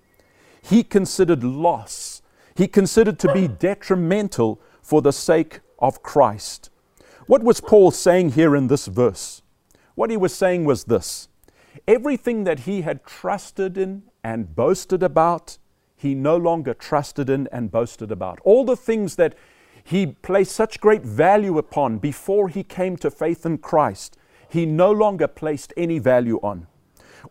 he 0.61 0.83
considered 0.83 1.43
loss. 1.43 2.21
He 2.55 2.67
considered 2.67 3.19
to 3.19 3.33
be 3.33 3.47
detrimental 3.47 4.61
for 4.81 5.01
the 5.01 5.11
sake 5.11 5.59
of 5.79 6.01
Christ. 6.01 6.69
What 7.27 7.43
was 7.43 7.59
Paul 7.59 7.91
saying 7.91 8.31
here 8.31 8.55
in 8.55 8.67
this 8.67 8.85
verse? 8.85 9.41
What 9.95 10.09
he 10.09 10.17
was 10.17 10.33
saying 10.33 10.65
was 10.65 10.85
this 10.85 11.27
everything 11.87 12.45
that 12.45 12.59
he 12.61 12.81
had 12.81 13.05
trusted 13.05 13.77
in 13.77 14.03
and 14.23 14.55
boasted 14.55 15.03
about, 15.03 15.57
he 15.95 16.15
no 16.15 16.37
longer 16.37 16.73
trusted 16.73 17.29
in 17.29 17.47
and 17.51 17.71
boasted 17.71 18.11
about. 18.11 18.39
All 18.43 18.63
the 18.63 18.77
things 18.77 19.17
that 19.17 19.35
he 19.87 20.07
placed 20.07 20.53
such 20.53 20.81
great 20.81 21.03
value 21.03 21.59
upon 21.59 21.99
before 21.99 22.49
he 22.49 22.63
came 22.63 22.97
to 22.97 23.11
faith 23.11 23.45
in 23.45 23.59
Christ, 23.59 24.17
he 24.49 24.65
no 24.65 24.91
longer 24.91 25.27
placed 25.27 25.73
any 25.77 25.99
value 25.99 26.39
on. 26.41 26.65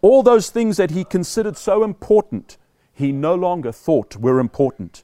All 0.02 0.22
those 0.22 0.50
things 0.50 0.76
that 0.76 0.92
he 0.92 1.02
considered 1.02 1.56
so 1.56 1.82
important, 1.82 2.56
he 2.92 3.10
no 3.10 3.34
longer 3.34 3.72
thought 3.72 4.16
were 4.16 4.38
important. 4.38 5.02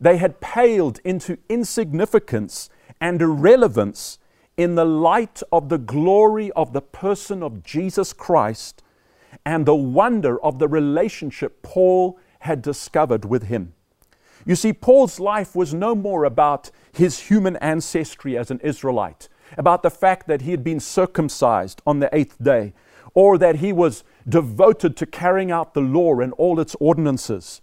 They 0.00 0.16
had 0.16 0.40
paled 0.40 0.98
into 1.04 1.38
insignificance 1.48 2.70
and 3.00 3.22
irrelevance 3.22 4.18
in 4.56 4.74
the 4.74 4.84
light 4.84 5.44
of 5.52 5.68
the 5.68 5.78
glory 5.78 6.50
of 6.52 6.72
the 6.72 6.82
person 6.82 7.40
of 7.40 7.62
Jesus 7.62 8.12
Christ 8.12 8.82
and 9.46 9.64
the 9.64 9.76
wonder 9.76 10.42
of 10.42 10.58
the 10.58 10.66
relationship 10.66 11.62
Paul 11.62 12.18
had 12.40 12.62
discovered 12.62 13.24
with 13.24 13.44
him. 13.44 13.74
You 14.46 14.56
see, 14.56 14.72
Paul's 14.72 15.20
life 15.20 15.54
was 15.54 15.74
no 15.74 15.94
more 15.94 16.24
about 16.24 16.70
his 16.92 17.18
human 17.18 17.56
ancestry 17.56 18.36
as 18.38 18.50
an 18.50 18.60
Israelite, 18.60 19.28
about 19.58 19.82
the 19.82 19.90
fact 19.90 20.26
that 20.28 20.42
he 20.42 20.50
had 20.50 20.64
been 20.64 20.80
circumcised 20.80 21.82
on 21.86 22.00
the 22.00 22.14
eighth 22.14 22.42
day, 22.42 22.72
or 23.14 23.36
that 23.38 23.56
he 23.56 23.72
was 23.72 24.04
devoted 24.28 24.96
to 24.96 25.06
carrying 25.06 25.50
out 25.50 25.74
the 25.74 25.80
law 25.80 26.20
and 26.20 26.32
all 26.34 26.60
its 26.60 26.76
ordinances. 26.80 27.60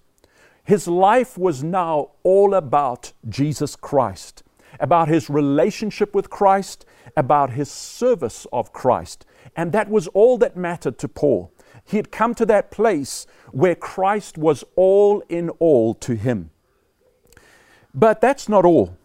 His 0.63 0.87
life 0.87 1.37
was 1.37 1.63
now 1.63 2.11
all 2.23 2.53
about 2.53 3.13
Jesus 3.29 3.75
Christ, 3.75 4.43
about 4.79 5.07
his 5.07 5.29
relationship 5.29 6.13
with 6.13 6.29
Christ, 6.29 6.85
about 7.15 7.51
his 7.51 7.71
service 7.71 8.45
of 8.51 8.73
Christ. 8.73 9.25
And 9.55 9.71
that 9.71 9.89
was 9.89 10.07
all 10.09 10.37
that 10.39 10.57
mattered 10.57 10.99
to 10.99 11.07
Paul. 11.07 11.51
He 11.85 11.97
had 11.97 12.11
come 12.11 12.35
to 12.35 12.45
that 12.47 12.69
place 12.69 13.25
where 13.51 13.75
Christ 13.75 14.37
was 14.37 14.65
all 14.75 15.23
in 15.29 15.49
all 15.51 15.93
to 15.95 16.15
him. 16.15 16.51
But 17.97 18.21
that's 18.21 18.47
not 18.47 18.63
all. 18.63 18.95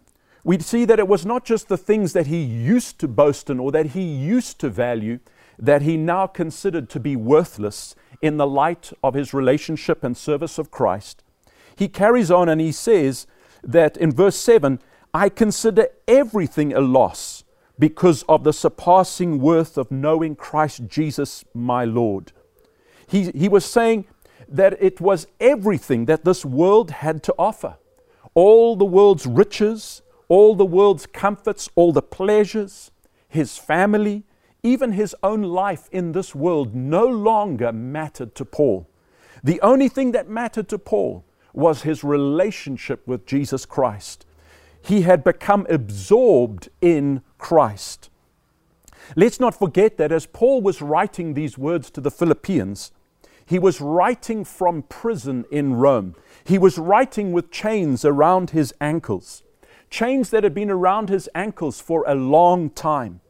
We 0.45 0.59
see 0.59 0.85
that 0.85 0.99
it 0.99 1.09
was 1.09 1.25
not 1.25 1.47
just 1.47 1.69
the 1.69 1.79
things 1.79 2.13
that 2.13 2.27
he 2.27 2.43
used 2.43 2.99
to 2.99 3.09
boast 3.09 3.49
in 3.49 3.59
or 3.59 3.73
that 3.73 3.87
he 3.87 4.03
used 4.03 4.59
to 4.59 4.69
value 4.69 5.19
that 5.59 5.81
he 5.81 5.97
now 5.97 6.27
considered 6.27 6.91
to 6.91 7.01
be 7.01 7.17
worthless 7.17 7.95
in 8.21 8.37
the 8.37 8.47
light 8.47 8.93
of 9.03 9.15
his 9.15 9.33
relationship 9.33 10.05
and 10.05 10.15
service 10.15 10.59
of 10.59 10.71
Christ. 10.71 11.25
He 11.75 11.89
carries 11.89 12.31
on 12.31 12.51
and 12.51 12.61
he 12.61 12.71
says 12.71 13.27
that 13.63 13.97
in 13.97 14.13
verse 14.13 14.37
7 14.37 14.79
I 15.15 15.31
consider 15.31 15.89
everything 16.07 16.75
a 16.75 16.81
loss 16.81 17.45
because 17.79 18.25
of 18.25 18.45
the 18.45 18.53
surpassing 18.53 19.41
worth 19.41 19.79
of 19.79 19.91
knowing 19.91 20.37
Christ 20.37 20.87
Jesus 20.87 21.47
my 21.55 21.87
Lord. 21.87 22.33
He, 23.07 23.31
he 23.31 23.49
was 23.49 23.65
saying 23.65 24.05
that 24.47 24.77
it 24.83 25.01
was 25.01 25.29
everything 25.41 26.05
that 26.07 26.27
this 26.27 26.45
world 26.45 26.91
had 26.91 27.23
to 27.23 27.35
offer 27.39 27.77
all 28.35 28.77
the 28.77 28.85
world's 28.85 29.27
riches, 29.27 30.03
all 30.29 30.55
the 30.55 30.65
world's 30.65 31.07
comforts, 31.07 31.69
all 31.75 31.93
the 31.93 32.03
pleasures, 32.03 32.91
his 33.29 33.59
family, 33.59 34.25
even 34.63 34.93
his 34.93 35.15
own 35.23 35.43
life 35.43 35.89
in 35.91 36.13
this 36.13 36.35
world 36.35 36.75
no 36.75 37.07
longer 37.07 37.73
mattered 37.73 38.35
to 38.37 38.45
Paul. 38.45 38.89
The 39.43 39.61
only 39.61 39.89
thing 39.89 40.13
that 40.13 40.29
mattered 40.29 40.69
to 40.69 40.79
Paul 40.79 41.25
was 41.53 41.83
his 41.83 42.05
relationship 42.05 43.07
with 43.07 43.27
Jesus 43.27 43.67
Christ. 43.67 44.25
He 44.81 45.03
had 45.03 45.25
become 45.25 45.67
absorbed 45.69 46.69
in 46.81 47.23
Christ. 47.39 48.09
Let's 49.17 49.41
not 49.41 49.59
forget 49.59 49.97
that 49.99 50.13
as 50.13 50.27
Paul 50.27 50.63
was 50.63 50.81
writing 50.81 51.35
these 51.35 51.59
words 51.59 51.91
to 51.91 52.01
the 52.01 52.11
Philippians, 52.11 52.93
he 53.53 53.59
was 53.59 53.83
writing 53.83 54.45
from 54.47 54.81
prison 54.85 55.45
in 55.51 55.75
Rome. 55.75 56.15
He 56.43 56.57
was 56.57 56.79
writing 56.79 57.33
with 57.33 57.51
chains 57.51 58.03
around 58.03 58.49
his 58.49 58.73
ankles, 58.81 59.43
chains 59.91 60.31
that 60.31 60.43
had 60.43 60.55
been 60.55 60.71
around 60.71 61.11
his 61.11 61.29
ankles 61.35 61.79
for 61.79 62.03
a 62.07 62.15
long 62.15 62.71
time. 62.71 63.21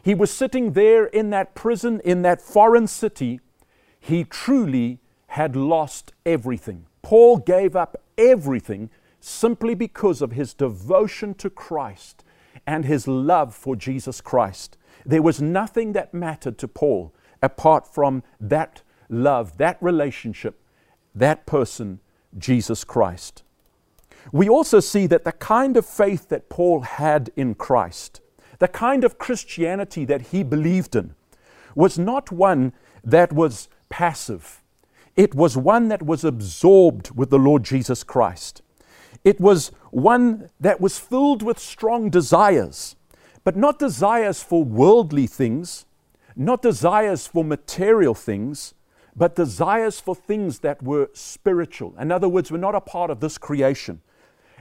He 0.00 0.14
was 0.14 0.30
sitting 0.30 0.74
there 0.74 1.06
in 1.06 1.30
that 1.30 1.56
prison, 1.56 2.00
in 2.04 2.22
that 2.22 2.40
foreign 2.40 2.86
city. 2.86 3.40
He 3.98 4.22
truly 4.22 5.00
had 5.26 5.56
lost 5.56 6.12
everything. 6.24 6.86
Paul 7.02 7.38
gave 7.38 7.74
up 7.74 7.96
everything 8.16 8.90
simply 9.18 9.74
because 9.74 10.22
of 10.22 10.30
his 10.30 10.54
devotion 10.54 11.34
to 11.34 11.50
Christ 11.50 12.22
and 12.64 12.84
his 12.84 13.08
love 13.08 13.52
for 13.52 13.74
Jesus 13.74 14.20
Christ. 14.20 14.76
There 15.04 15.20
was 15.20 15.42
nothing 15.42 15.94
that 15.94 16.14
mattered 16.14 16.58
to 16.58 16.68
Paul 16.68 17.12
apart 17.42 17.92
from 17.92 18.22
that 18.38 18.82
love, 19.08 19.56
that 19.58 19.78
relationship, 19.80 20.60
that 21.14 21.46
person, 21.46 22.00
Jesus 22.36 22.84
Christ. 22.84 23.42
We 24.32 24.48
also 24.48 24.80
see 24.80 25.06
that 25.06 25.24
the 25.24 25.32
kind 25.32 25.76
of 25.76 25.86
faith 25.86 26.28
that 26.28 26.48
Paul 26.48 26.80
had 26.80 27.30
in 27.36 27.54
Christ, 27.54 28.20
the 28.58 28.68
kind 28.68 29.04
of 29.04 29.18
Christianity 29.18 30.04
that 30.04 30.28
he 30.28 30.42
believed 30.42 30.96
in, 30.96 31.14
was 31.74 31.98
not 31.98 32.32
one 32.32 32.72
that 33.02 33.32
was 33.32 33.68
passive. 33.88 34.62
It 35.16 35.34
was 35.34 35.56
one 35.56 35.88
that 35.88 36.02
was 36.02 36.24
absorbed 36.24 37.10
with 37.16 37.30
the 37.30 37.38
Lord 37.38 37.64
Jesus 37.64 38.02
Christ. 38.02 38.62
It 39.22 39.40
was 39.40 39.70
one 39.90 40.50
that 40.58 40.80
was 40.80 40.98
filled 40.98 41.42
with 41.42 41.58
strong 41.58 42.10
desires, 42.10 42.96
but 43.44 43.56
not 43.56 43.78
desires 43.78 44.42
for 44.42 44.64
worldly 44.64 45.26
things, 45.26 45.86
not 46.34 46.62
desires 46.62 47.26
for 47.26 47.44
material 47.44 48.14
things, 48.14 48.74
but 49.16 49.36
desires 49.36 50.00
for 50.00 50.14
things 50.14 50.60
that 50.60 50.82
were 50.82 51.10
spiritual. 51.12 51.94
In 51.98 52.10
other 52.10 52.28
words, 52.28 52.50
were 52.50 52.58
not 52.58 52.74
a 52.74 52.80
part 52.80 53.10
of 53.10 53.20
this 53.20 53.38
creation. 53.38 54.00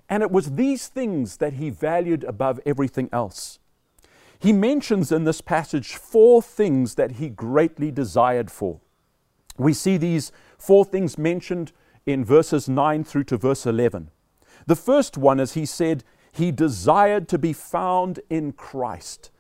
And 0.10 0.22
it 0.22 0.32
was 0.32 0.52
these 0.52 0.88
things 0.88 1.38
that 1.38 1.54
he 1.54 1.70
valued 1.70 2.24
above 2.24 2.60
everything 2.66 3.10
else. 3.12 3.60
He 4.40 4.52
mentions 4.52 5.12
in 5.12 5.24
this 5.24 5.42
passage 5.42 5.96
four 5.96 6.42
things 6.42 6.96
that 6.96 7.14
he 7.14 7.30
greatly 7.30 7.92
desired 7.92 8.52
for. 8.52 8.82
We 9.58 9.74
see 9.74 9.98
these 9.98 10.32
four 10.58 10.84
things 10.84 11.18
mentioned 11.18 11.72
in 12.06 12.26
verses 12.26 12.68
9 12.68 13.04
through 13.06 13.24
to 13.26 13.38
verse 13.38 13.66
11. 13.66 14.12
The 14.68 14.76
first 14.76 15.18
one 15.18 15.40
is 15.40 15.54
he 15.54 15.66
said 15.66 16.04
he 16.32 16.52
desired 16.52 17.28
to 17.30 17.38
be 17.38 17.54
found 17.54 18.20
in 18.30 18.52
Christ. 18.52 19.32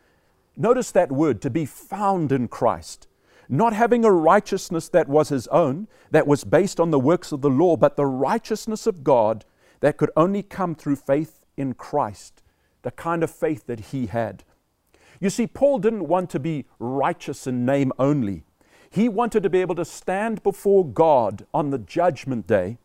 Notice 0.55 0.91
that 0.91 1.11
word, 1.11 1.41
to 1.41 1.49
be 1.49 1.65
found 1.65 2.31
in 2.31 2.47
Christ. 2.47 3.07
Not 3.53 3.73
having 3.73 4.03
a 4.03 4.11
righteousness 4.11 4.89
that 4.89 5.07
was 5.07 5.29
his 5.29 5.47
own, 5.49 5.87
that 6.09 6.25
was 6.25 6.43
based 6.43 6.79
on 6.79 6.89
the 6.89 6.99
works 6.99 7.31
of 7.31 7.41
the 7.41 7.51
law, 7.51 7.77
but 7.77 7.95
the 7.95 8.05
righteousness 8.07 8.87
of 8.87 9.03
God 9.03 9.45
that 9.79 9.95
could 9.95 10.09
only 10.17 10.41
come 10.41 10.73
through 10.73 10.95
faith 10.95 11.45
in 11.55 11.75
Christ, 11.75 12.41
the 12.81 12.89
kind 12.89 13.21
of 13.21 13.29
faith 13.29 13.67
that 13.67 13.79
he 13.91 14.07
had. 14.07 14.43
You 15.19 15.29
see, 15.29 15.45
Paul 15.45 15.77
didn't 15.77 16.07
want 16.07 16.31
to 16.31 16.39
be 16.39 16.65
righteous 16.79 17.45
in 17.45 17.63
name 17.63 17.91
only. 17.99 18.43
He 18.89 19.07
wanted 19.07 19.43
to 19.43 19.51
be 19.51 19.61
able 19.61 19.75
to 19.75 19.85
stand 19.85 20.41
before 20.41 20.83
God 20.83 21.45
on 21.53 21.69
the 21.69 21.77
judgment 21.77 22.47
day 22.47 22.79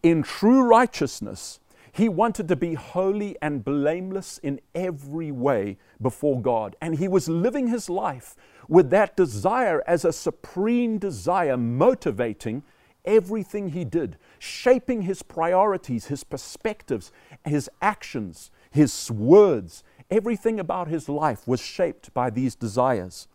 in 0.00 0.22
true 0.22 0.62
righteousness. 0.62 1.58
He 1.94 2.08
wanted 2.08 2.48
to 2.48 2.56
be 2.56 2.74
holy 2.74 3.36
and 3.40 3.64
blameless 3.64 4.38
in 4.38 4.60
every 4.74 5.30
way 5.30 5.78
before 6.02 6.42
God. 6.42 6.74
And 6.80 6.96
he 6.96 7.06
was 7.06 7.28
living 7.28 7.68
his 7.68 7.88
life 7.88 8.34
with 8.68 8.90
that 8.90 9.16
desire 9.16 9.80
as 9.86 10.04
a 10.04 10.12
supreme 10.12 10.98
desire, 10.98 11.56
motivating 11.56 12.64
everything 13.04 13.68
he 13.68 13.84
did, 13.84 14.18
shaping 14.40 15.02
his 15.02 15.22
priorities, 15.22 16.06
his 16.06 16.24
perspectives, 16.24 17.12
his 17.44 17.70
actions, 17.80 18.50
his 18.72 19.08
words. 19.12 19.84
Everything 20.10 20.58
about 20.58 20.88
his 20.88 21.08
life 21.08 21.46
was 21.46 21.60
shaped 21.60 22.12
by 22.12 22.28
these 22.28 22.56
desires. 22.56 23.28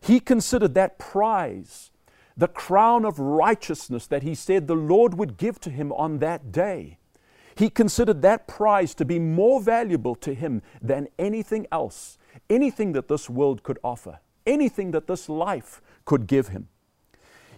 He 0.00 0.18
considered 0.18 0.74
that 0.74 0.98
prize, 0.98 1.92
the 2.36 2.48
crown 2.48 3.04
of 3.04 3.20
righteousness 3.20 4.08
that 4.08 4.24
he 4.24 4.34
said 4.34 4.66
the 4.66 4.74
Lord 4.74 5.14
would 5.14 5.36
give 5.36 5.60
to 5.60 5.70
him 5.70 5.92
on 5.92 6.18
that 6.18 6.50
day. 6.50 6.98
He 7.56 7.70
considered 7.70 8.22
that 8.22 8.48
prize 8.48 8.94
to 8.96 9.04
be 9.04 9.18
more 9.18 9.60
valuable 9.60 10.14
to 10.16 10.34
him 10.34 10.62
than 10.82 11.08
anything 11.18 11.66
else, 11.70 12.18
anything 12.50 12.92
that 12.92 13.08
this 13.08 13.30
world 13.30 13.62
could 13.62 13.78
offer, 13.84 14.20
anything 14.46 14.90
that 14.90 15.06
this 15.06 15.28
life 15.28 15.80
could 16.04 16.26
give 16.26 16.48
him. 16.48 16.68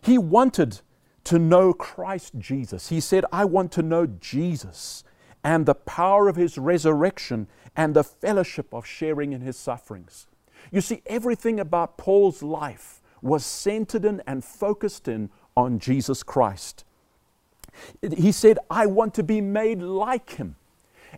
He 0.00 0.18
wanted 0.18 0.80
to 1.24 1.38
know 1.38 1.72
Christ 1.72 2.34
Jesus. 2.38 2.88
He 2.88 3.00
said, 3.00 3.24
I 3.32 3.44
want 3.44 3.72
to 3.72 3.82
know 3.82 4.06
Jesus 4.06 5.02
and 5.42 5.66
the 5.66 5.74
power 5.74 6.28
of 6.28 6.36
his 6.36 6.58
resurrection 6.58 7.48
and 7.74 7.94
the 7.94 8.04
fellowship 8.04 8.72
of 8.72 8.86
sharing 8.86 9.32
in 9.32 9.40
his 9.40 9.56
sufferings. 9.56 10.26
You 10.70 10.80
see, 10.80 11.02
everything 11.06 11.60
about 11.60 11.98
Paul's 11.98 12.42
life 12.42 13.00
was 13.22 13.44
centered 13.44 14.04
in 14.04 14.22
and 14.26 14.44
focused 14.44 15.08
in 15.08 15.30
on 15.56 15.78
Jesus 15.78 16.22
Christ. 16.22 16.84
He 18.16 18.32
said, 18.32 18.58
I 18.70 18.86
want 18.86 19.14
to 19.14 19.22
be 19.22 19.40
made 19.40 19.82
like 19.82 20.30
him. 20.30 20.56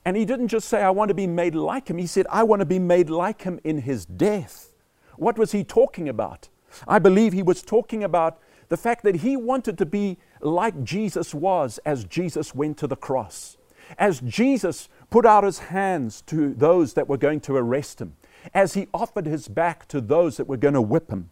And 0.04 0.16
he 0.16 0.24
didn't 0.24 0.48
just 0.48 0.68
say, 0.68 0.82
I 0.82 0.90
want 0.90 1.08
to 1.08 1.14
be 1.14 1.26
made 1.26 1.54
like 1.54 1.88
him. 1.88 1.98
He 1.98 2.06
said, 2.06 2.26
I 2.30 2.42
want 2.42 2.60
to 2.60 2.66
be 2.66 2.78
made 2.78 3.10
like 3.10 3.42
him 3.42 3.58
in 3.64 3.82
his 3.82 4.04
death. 4.04 4.74
What 5.16 5.38
was 5.38 5.52
he 5.52 5.64
talking 5.64 6.08
about? 6.08 6.48
I 6.86 6.98
believe 6.98 7.32
he 7.32 7.42
was 7.42 7.62
talking 7.62 8.04
about 8.04 8.38
the 8.68 8.76
fact 8.76 9.02
that 9.04 9.16
he 9.16 9.36
wanted 9.36 9.78
to 9.78 9.86
be 9.86 10.18
like 10.40 10.84
Jesus 10.84 11.34
was 11.34 11.78
as 11.84 12.04
Jesus 12.04 12.54
went 12.54 12.76
to 12.78 12.86
the 12.86 12.96
cross. 12.96 13.56
As 13.98 14.20
Jesus 14.20 14.88
put 15.10 15.24
out 15.24 15.44
his 15.44 15.58
hands 15.58 16.22
to 16.26 16.52
those 16.52 16.92
that 16.94 17.08
were 17.08 17.16
going 17.16 17.40
to 17.40 17.56
arrest 17.56 18.00
him, 18.00 18.14
as 18.52 18.74
he 18.74 18.86
offered 18.92 19.26
his 19.26 19.48
back 19.48 19.88
to 19.88 20.00
those 20.00 20.36
that 20.36 20.46
were 20.46 20.56
going 20.56 20.74
to 20.74 20.82
whip 20.82 21.10
him. 21.10 21.30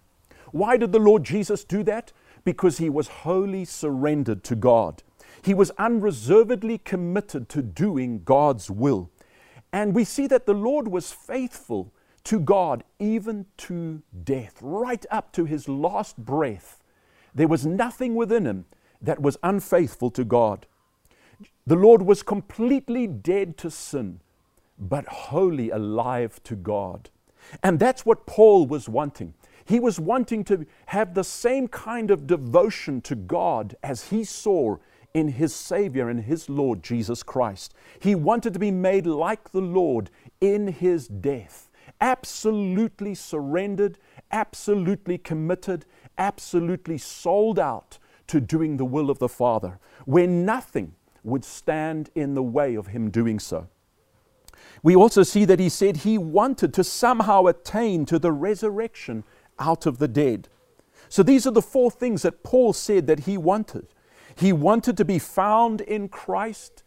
Why 0.53 0.77
did 0.77 0.93
the 0.93 0.99
Lord 0.99 1.23
Jesus 1.25 1.65
do 1.65 1.83
that? 1.85 2.13
Because 2.45 2.79
he 2.79 2.89
was 2.89 3.09
wholly 3.09 3.65
surrendered 3.65 4.43
to 4.45 4.57
God. 4.57 5.03
He 5.43 5.55
was 5.55 5.71
unreservedly 5.73 6.79
committed 6.79 7.49
to 7.51 7.63
doing 7.63 8.23
God's 8.25 8.71
will. 8.71 9.11
And 9.73 9.95
we 9.95 10.05
see 10.05 10.27
that 10.29 10.47
the 10.47 10.55
Lord 10.55 10.89
was 10.89 11.13
faithful 11.13 11.93
to 12.25 12.41
God 12.41 12.83
even 12.99 13.47
to 13.59 14.03
death, 14.25 14.59
right 14.61 15.05
up 15.11 15.33
to 15.33 15.45
his 15.45 15.69
last 15.69 16.17
breath. 16.17 16.83
There 17.35 17.49
was 17.49 17.67
nothing 17.67 18.15
within 18.15 18.47
him 18.47 18.65
that 19.01 19.21
was 19.21 19.39
unfaithful 19.43 20.11
to 20.13 20.25
God. 20.25 20.67
The 21.67 21.77
Lord 21.77 22.03
was 22.03 22.23
completely 22.23 23.07
dead 23.07 23.57
to 23.59 23.71
sin 23.71 24.21
but 24.79 25.07
wholly 25.07 25.71
alive 25.71 26.43
to 26.45 26.55
God. 26.57 27.11
And 27.63 27.79
that's 27.79 28.05
what 28.05 28.27
Paul 28.27 28.67
was 28.67 28.89
wanting. 28.89 29.35
He 29.65 29.81
was 29.81 29.99
wanting 29.99 30.45
to 30.45 30.67
have 30.87 31.15
the 31.15 31.25
same 31.25 31.69
kind 31.69 32.11
of 32.11 32.27
devotion 32.27 33.01
to 33.03 33.15
God 33.15 33.77
as 33.83 34.11
he 34.11 34.25
saw 34.25 34.77
in 35.17 35.29
his 35.29 35.55
Savior 35.55 36.11
and 36.11 36.25
his 36.25 36.51
Lord 36.51 36.83
Jesus 36.83 37.23
Christ. 37.23 37.73
He 37.99 38.15
wanted 38.15 38.53
to 38.53 38.59
be 38.59 38.71
made 38.71 39.07
like 39.07 39.51
the 39.51 39.63
Lord 39.63 40.11
in 40.43 40.69
his 40.69 41.09
death, 41.09 41.71
absolutely 42.03 43.15
surrendered, 43.15 43.97
absolutely 44.31 45.17
committed, 45.17 45.87
absolutely 46.19 46.99
sold 46.99 47.59
out 47.59 47.97
to 48.27 48.43
doing 48.43 48.77
the 48.77 48.85
will 48.85 49.09
of 49.09 49.19
the 49.19 49.29
Father, 49.29 49.79
where 50.05 50.27
nothing 50.27 50.95
would 51.25 51.47
stand 51.47 52.11
in 52.15 52.35
the 52.35 52.43
way 52.43 52.75
of 52.75 52.89
him 52.89 53.09
doing 53.09 53.39
so. 53.39 53.69
We 54.83 54.95
also 54.95 55.23
see 55.23 55.47
that 55.47 55.59
he 55.59 55.71
said 55.71 55.97
he 55.97 56.19
wanted 56.19 56.75
to 56.75 56.85
somehow 56.85 57.47
attain 57.47 58.05
to 58.05 58.19
the 58.19 58.33
resurrection 58.33 59.25
out 59.59 59.87
of 59.87 59.97
the 59.97 60.09
dead. 60.09 60.49
So 61.09 61.23
these 61.23 61.47
are 61.47 61.53
the 61.53 61.63
four 61.63 61.91
things 61.91 62.21
that 62.21 62.43
Paul 62.43 62.75
said 62.75 63.07
that 63.07 63.21
he 63.21 63.39
wanted. 63.39 63.87
He 64.37 64.53
wanted 64.53 64.97
to 64.99 65.05
be 65.05 65.19
found 65.19 65.81
in 65.81 66.09
Christ, 66.09 66.85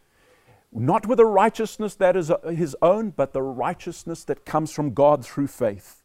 not 0.72 1.06
with 1.06 1.20
a 1.20 1.26
righteousness 1.26 1.94
that 1.96 2.16
is 2.16 2.30
uh, 2.30 2.38
his 2.48 2.76
own, 2.80 3.10
but 3.10 3.32
the 3.32 3.42
righteousness 3.42 4.24
that 4.24 4.46
comes 4.46 4.72
from 4.72 4.94
God 4.94 5.24
through 5.24 5.48
faith. 5.48 6.02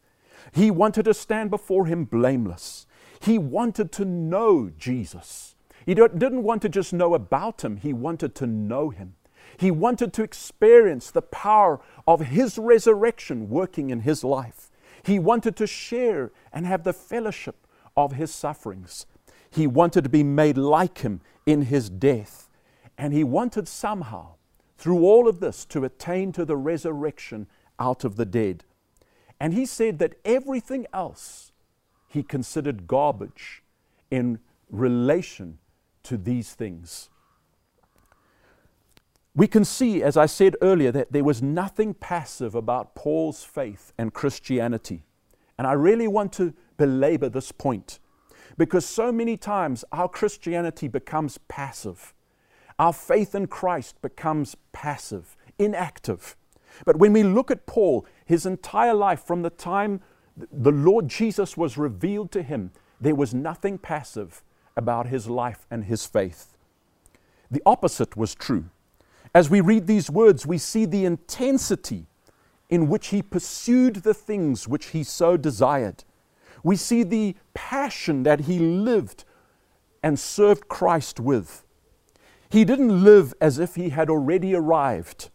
He 0.52 0.70
wanted 0.70 1.04
to 1.04 1.14
stand 1.14 1.50
before 1.50 1.86
him 1.86 2.04
blameless. 2.04 2.86
He 3.20 3.38
wanted 3.38 3.92
to 3.92 4.04
know 4.04 4.70
Jesus. 4.76 5.54
He 5.86 5.94
didn't 5.94 6.42
want 6.42 6.62
to 6.62 6.68
just 6.68 6.92
know 6.92 7.14
about 7.14 7.64
him, 7.64 7.76
he 7.76 7.92
wanted 7.92 8.34
to 8.36 8.46
know 8.46 8.90
him. 8.90 9.14
He 9.56 9.70
wanted 9.70 10.12
to 10.14 10.22
experience 10.22 11.10
the 11.10 11.22
power 11.22 11.80
of 12.06 12.20
His 12.20 12.58
resurrection 12.58 13.48
working 13.48 13.90
in 13.90 14.00
His 14.00 14.22
life. 14.22 14.70
He 15.02 15.18
wanted 15.18 15.56
to 15.56 15.66
share 15.66 16.32
and 16.52 16.66
have 16.66 16.84
the 16.84 16.92
fellowship 16.92 17.66
of 17.96 18.12
His 18.12 18.34
sufferings. 18.34 19.06
He 19.50 19.66
wanted 19.66 20.04
to 20.04 20.10
be 20.10 20.22
made 20.22 20.58
like 20.58 20.98
Him 20.98 21.20
in 21.46 21.62
His 21.62 21.88
death. 21.88 22.50
And 22.98 23.12
He 23.12 23.24
wanted 23.24 23.68
somehow, 23.68 24.34
through 24.76 25.04
all 25.04 25.28
of 25.28 25.40
this, 25.40 25.64
to 25.66 25.84
attain 25.84 26.32
to 26.32 26.44
the 26.44 26.56
resurrection 26.56 27.46
out 27.78 28.04
of 28.04 28.16
the 28.16 28.26
dead. 28.26 28.64
And 29.40 29.54
He 29.54 29.64
said 29.64 29.98
that 30.00 30.14
everything 30.24 30.86
else 30.92 31.52
He 32.08 32.22
considered 32.22 32.86
garbage 32.86 33.62
in 34.10 34.40
relation 34.70 35.58
to 36.02 36.16
these 36.16 36.54
things 36.54 37.08
we 39.36 39.46
can 39.46 39.66
see, 39.66 40.02
as 40.02 40.16
I 40.16 40.24
said 40.24 40.56
earlier, 40.62 40.90
that 40.92 41.12
there 41.12 41.22
was 41.22 41.42
nothing 41.42 41.92
passive 41.92 42.54
about 42.54 42.94
Paul's 42.94 43.44
faith 43.44 43.92
and 43.98 44.14
Christianity. 44.14 45.02
And 45.58 45.66
I 45.66 45.74
really 45.74 46.08
want 46.08 46.32
to 46.34 46.54
belabor 46.78 47.28
this 47.28 47.52
point 47.52 47.98
because 48.58 48.86
so 48.86 49.12
many 49.12 49.36
times 49.36 49.84
our 49.92 50.08
Christianity 50.08 50.88
becomes 50.88 51.38
passive. 51.48 52.14
Our 52.78 52.92
faith 52.92 53.34
in 53.34 53.46
Christ 53.46 54.00
becomes 54.02 54.56
passive, 54.72 55.36
inactive. 55.58 56.36
But 56.84 56.96
when 56.96 57.12
we 57.12 57.22
look 57.22 57.50
at 57.50 57.66
Paul, 57.66 58.06
his 58.24 58.44
entire 58.46 58.94
life, 58.94 59.24
from 59.24 59.42
the 59.42 59.50
time 59.50 60.00
the 60.36 60.72
Lord 60.72 61.08
Jesus 61.08 61.56
was 61.56 61.78
revealed 61.78 62.30
to 62.32 62.42
him, 62.42 62.72
there 63.00 63.14
was 63.14 63.32
nothing 63.32 63.78
passive 63.78 64.42
about 64.76 65.06
his 65.06 65.26
life 65.26 65.66
and 65.70 65.84
his 65.84 66.04
faith. 66.04 66.56
The 67.50 67.62
opposite 67.64 68.16
was 68.16 68.34
true. 68.34 68.66
As 69.34 69.48
we 69.50 69.60
read 69.60 69.86
these 69.86 70.10
words, 70.10 70.46
we 70.46 70.58
see 70.58 70.84
the 70.84 71.04
intensity 71.04 72.06
in 72.68 72.88
which 72.88 73.08
he 73.08 73.22
pursued 73.22 73.96
the 73.96 74.14
things 74.14 74.66
which 74.66 74.86
he 74.86 75.04
so 75.04 75.36
desired. 75.36 76.04
We 76.66 76.74
see 76.74 77.04
the 77.04 77.36
passion 77.54 78.24
that 78.24 78.40
he 78.40 78.58
lived 78.58 79.24
and 80.02 80.18
served 80.18 80.66
Christ 80.66 81.20
with. 81.20 81.64
He 82.48 82.64
didn't 82.64 83.04
live 83.04 83.32
as 83.40 83.60
if 83.60 83.76
he 83.76 83.90
had 83.90 84.10
already 84.10 84.52
arrived, 84.52 85.30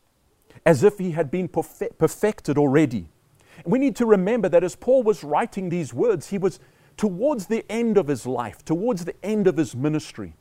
as 0.65 0.83
if 0.83 0.97
he 0.97 1.11
had 1.11 1.31
been 1.31 1.47
perfected 1.47 2.57
already. 2.57 3.07
We 3.65 3.79
need 3.79 3.95
to 3.95 4.05
remember 4.05 4.49
that 4.49 4.65
as 4.65 4.75
Paul 4.75 5.03
was 5.03 5.23
writing 5.23 5.69
these 5.69 5.93
words, 5.93 6.31
he 6.31 6.37
was 6.37 6.59
towards 6.97 7.45
the 7.45 7.63
end 7.71 7.97
of 7.97 8.09
his 8.09 8.25
life, 8.25 8.65
towards 8.65 9.05
the 9.05 9.15
end 9.23 9.47
of 9.47 9.55
his 9.55 9.73
ministry. 9.73 10.33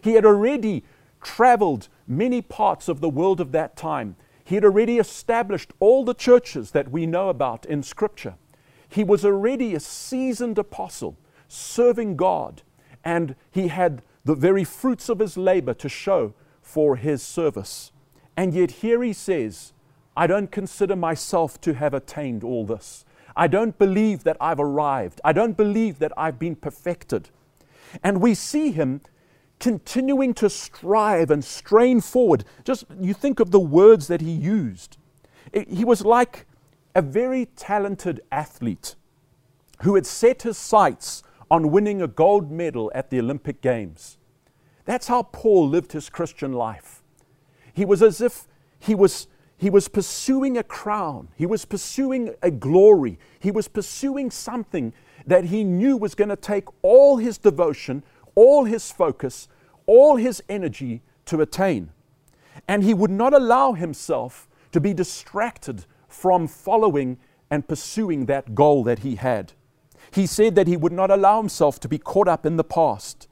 He 0.00 0.12
had 0.12 0.24
already 0.24 0.84
traveled 1.20 1.88
many 2.06 2.40
parts 2.40 2.86
of 2.86 3.00
the 3.00 3.08
world 3.08 3.40
of 3.40 3.50
that 3.50 3.76
time. 3.76 4.14
He 4.44 4.54
had 4.54 4.64
already 4.64 4.98
established 4.98 5.72
all 5.80 6.04
the 6.04 6.14
churches 6.14 6.70
that 6.70 6.92
we 6.92 7.04
know 7.04 7.30
about 7.30 7.66
in 7.66 7.82
Scripture. 7.82 8.36
He 8.88 9.04
was 9.04 9.24
already 9.24 9.74
a 9.74 9.80
seasoned 9.80 10.58
apostle 10.58 11.16
serving 11.48 12.16
God, 12.16 12.62
and 13.04 13.36
he 13.50 13.68
had 13.68 14.02
the 14.24 14.34
very 14.34 14.64
fruits 14.64 15.08
of 15.08 15.20
his 15.20 15.36
labor 15.36 15.74
to 15.74 15.88
show 15.88 16.34
for 16.60 16.96
his 16.96 17.22
service. 17.22 17.92
And 18.36 18.52
yet, 18.52 18.70
here 18.70 19.02
he 19.02 19.12
says, 19.12 19.72
I 20.16 20.26
don't 20.26 20.50
consider 20.50 20.96
myself 20.96 21.60
to 21.62 21.74
have 21.74 21.94
attained 21.94 22.42
all 22.42 22.66
this. 22.66 23.04
I 23.36 23.46
don't 23.46 23.78
believe 23.78 24.24
that 24.24 24.36
I've 24.40 24.60
arrived. 24.60 25.20
I 25.24 25.32
don't 25.32 25.56
believe 25.56 25.98
that 25.98 26.12
I've 26.16 26.38
been 26.38 26.56
perfected. 26.56 27.28
And 28.02 28.20
we 28.20 28.34
see 28.34 28.72
him 28.72 29.02
continuing 29.58 30.34
to 30.34 30.50
strive 30.50 31.30
and 31.30 31.44
strain 31.44 32.00
forward. 32.00 32.44
Just 32.64 32.84
you 33.00 33.14
think 33.14 33.40
of 33.40 33.50
the 33.50 33.60
words 33.60 34.08
that 34.08 34.20
he 34.20 34.30
used. 34.30 34.96
It, 35.52 35.68
he 35.68 35.84
was 35.84 36.04
like 36.04 36.46
a 36.96 37.02
very 37.02 37.44
talented 37.56 38.22
athlete 38.32 38.94
who 39.82 39.96
had 39.96 40.06
set 40.06 40.42
his 40.42 40.56
sights 40.56 41.22
on 41.50 41.70
winning 41.70 42.00
a 42.00 42.08
gold 42.08 42.50
medal 42.50 42.90
at 42.94 43.10
the 43.10 43.20
Olympic 43.20 43.60
Games. 43.60 44.16
That's 44.86 45.06
how 45.06 45.24
Paul 45.24 45.68
lived 45.68 45.92
his 45.92 46.08
Christian 46.08 46.54
life. 46.54 47.02
He 47.74 47.84
was 47.84 48.02
as 48.02 48.22
if 48.22 48.48
he 48.78 48.94
was, 48.94 49.26
he 49.58 49.68
was 49.68 49.88
pursuing 49.88 50.56
a 50.56 50.62
crown, 50.62 51.28
he 51.36 51.44
was 51.44 51.66
pursuing 51.66 52.34
a 52.40 52.50
glory, 52.50 53.18
he 53.38 53.50
was 53.50 53.68
pursuing 53.68 54.30
something 54.30 54.94
that 55.26 55.44
he 55.44 55.64
knew 55.64 55.98
was 55.98 56.14
going 56.14 56.30
to 56.30 56.36
take 56.36 56.64
all 56.80 57.18
his 57.18 57.36
devotion, 57.36 58.04
all 58.34 58.64
his 58.64 58.90
focus, 58.90 59.48
all 59.84 60.16
his 60.16 60.42
energy 60.48 61.02
to 61.26 61.42
attain. 61.42 61.90
And 62.66 62.82
he 62.82 62.94
would 62.94 63.10
not 63.10 63.34
allow 63.34 63.74
himself 63.74 64.48
to 64.72 64.80
be 64.80 64.94
distracted 64.94 65.84
from 66.16 66.48
following 66.48 67.18
and 67.50 67.68
pursuing 67.68 68.24
that 68.26 68.54
goal 68.54 68.82
that 68.84 69.00
he 69.00 69.16
had. 69.16 69.52
He 70.10 70.26
said 70.26 70.54
that 70.54 70.66
he 70.66 70.76
would 70.76 70.92
not 70.92 71.10
allow 71.10 71.38
himself 71.38 71.78
to 71.80 71.88
be 71.88 71.98
caught 71.98 72.26
up 72.26 72.46
in 72.46 72.56
the 72.56 72.64
past. 72.64 73.28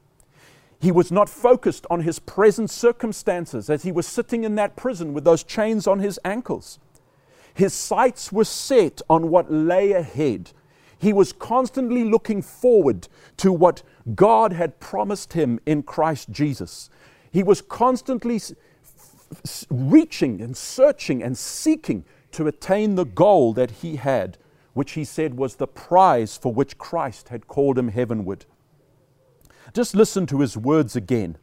He 0.79 0.93
was 0.93 1.11
not 1.11 1.31
focused 1.31 1.87
on 1.89 2.01
his 2.01 2.19
present 2.19 2.71
circumstances 2.71 3.71
as 3.71 3.85
he 3.85 3.93
was 3.93 4.07
sitting 4.07 4.45
in 4.45 4.55
that 4.57 4.77
prison 4.77 5.15
with 5.15 5.25
those 5.25 5.43
chains 5.43 5.87
on 5.87 6.01
his 6.01 6.21
ankles. 6.27 6.79
His 7.55 7.73
sights 7.73 8.31
were 8.31 8.45
set 8.45 9.01
on 9.09 9.31
what 9.31 9.51
lay 9.51 9.93
ahead. 9.93 10.51
He 10.99 11.13
was 11.15 11.33
constantly 11.33 12.05
looking 12.05 12.43
forward 12.43 13.09
to 13.39 13.51
what 13.51 13.83
God 14.15 14.53
had 14.53 14.79
promised 14.79 15.33
him 15.33 15.59
in 15.65 15.85
Christ 15.85 16.31
Jesus. 16.31 16.91
He 17.31 17.43
was 17.43 17.63
constantly 17.63 18.41
reaching 19.71 20.43
and 20.43 20.55
searching 20.55 21.23
and 21.23 21.37
seeking 21.39 22.05
to 22.35 22.47
attain 22.47 22.95
the 22.95 23.05
goal 23.05 23.53
that 23.55 23.71
he 23.71 23.97
had, 23.97 24.39
which 24.73 24.93
he 24.93 25.05
said 25.05 25.37
was 25.37 25.57
the 25.57 25.67
prize 25.67 26.37
for 26.37 26.53
which 26.53 26.79
Christ 26.79 27.29
had 27.29 27.47
called 27.47 27.79
him 27.79 27.89
heavenward. 27.89 28.45
Just 29.73 29.95
listen 29.95 30.27
to 30.27 30.41
his 30.41 30.57
words 30.57 30.95
again 30.95 31.39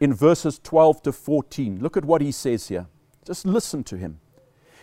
in 0.00 0.14
verses 0.14 0.58
12 0.58 1.02
to 1.02 1.12
14. 1.12 1.80
Look 1.80 1.96
at 1.96 2.04
what 2.04 2.22
he 2.22 2.32
says 2.32 2.68
here. 2.68 2.86
Just 3.24 3.46
listen 3.46 3.84
to 3.84 3.96
him. 3.96 4.20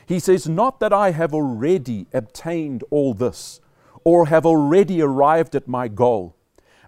He 0.06 0.20
says, 0.20 0.48
Not 0.48 0.80
that 0.80 0.93
I 0.93 1.12
have 1.12 1.34
already 1.34 2.08
obtained 2.13 2.84
all 2.89 3.13
this 3.13 3.60
or 4.04 4.28
have 4.28 4.46
already 4.46 5.02
arrived 5.02 5.56
at 5.56 5.67
my 5.67 5.88
goal, 5.88 6.36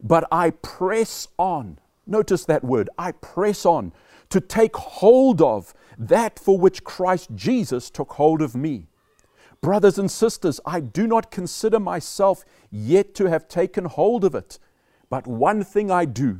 but 0.01 0.25
I 0.31 0.51
press 0.51 1.27
on. 1.37 1.79
Notice 2.07 2.45
that 2.45 2.63
word 2.63 2.89
I 2.97 3.11
press 3.11 3.65
on 3.65 3.91
to 4.29 4.39
take 4.39 4.75
hold 4.77 5.41
of 5.41 5.73
that 5.99 6.39
for 6.39 6.57
which 6.57 6.85
Christ 6.85 7.29
Jesus 7.35 7.89
took 7.89 8.13
hold 8.13 8.41
of 8.41 8.55
me. 8.55 8.87
Brothers 9.61 9.99
and 9.99 10.09
sisters, 10.09 10.61
I 10.65 10.79
do 10.79 11.05
not 11.05 11.29
consider 11.29 11.79
myself 11.79 12.45
yet 12.71 13.13
to 13.15 13.25
have 13.25 13.49
taken 13.49 13.85
hold 13.85 14.23
of 14.23 14.33
it, 14.33 14.57
but 15.09 15.27
one 15.27 15.65
thing 15.65 15.91
I 15.91 16.05
do, 16.05 16.39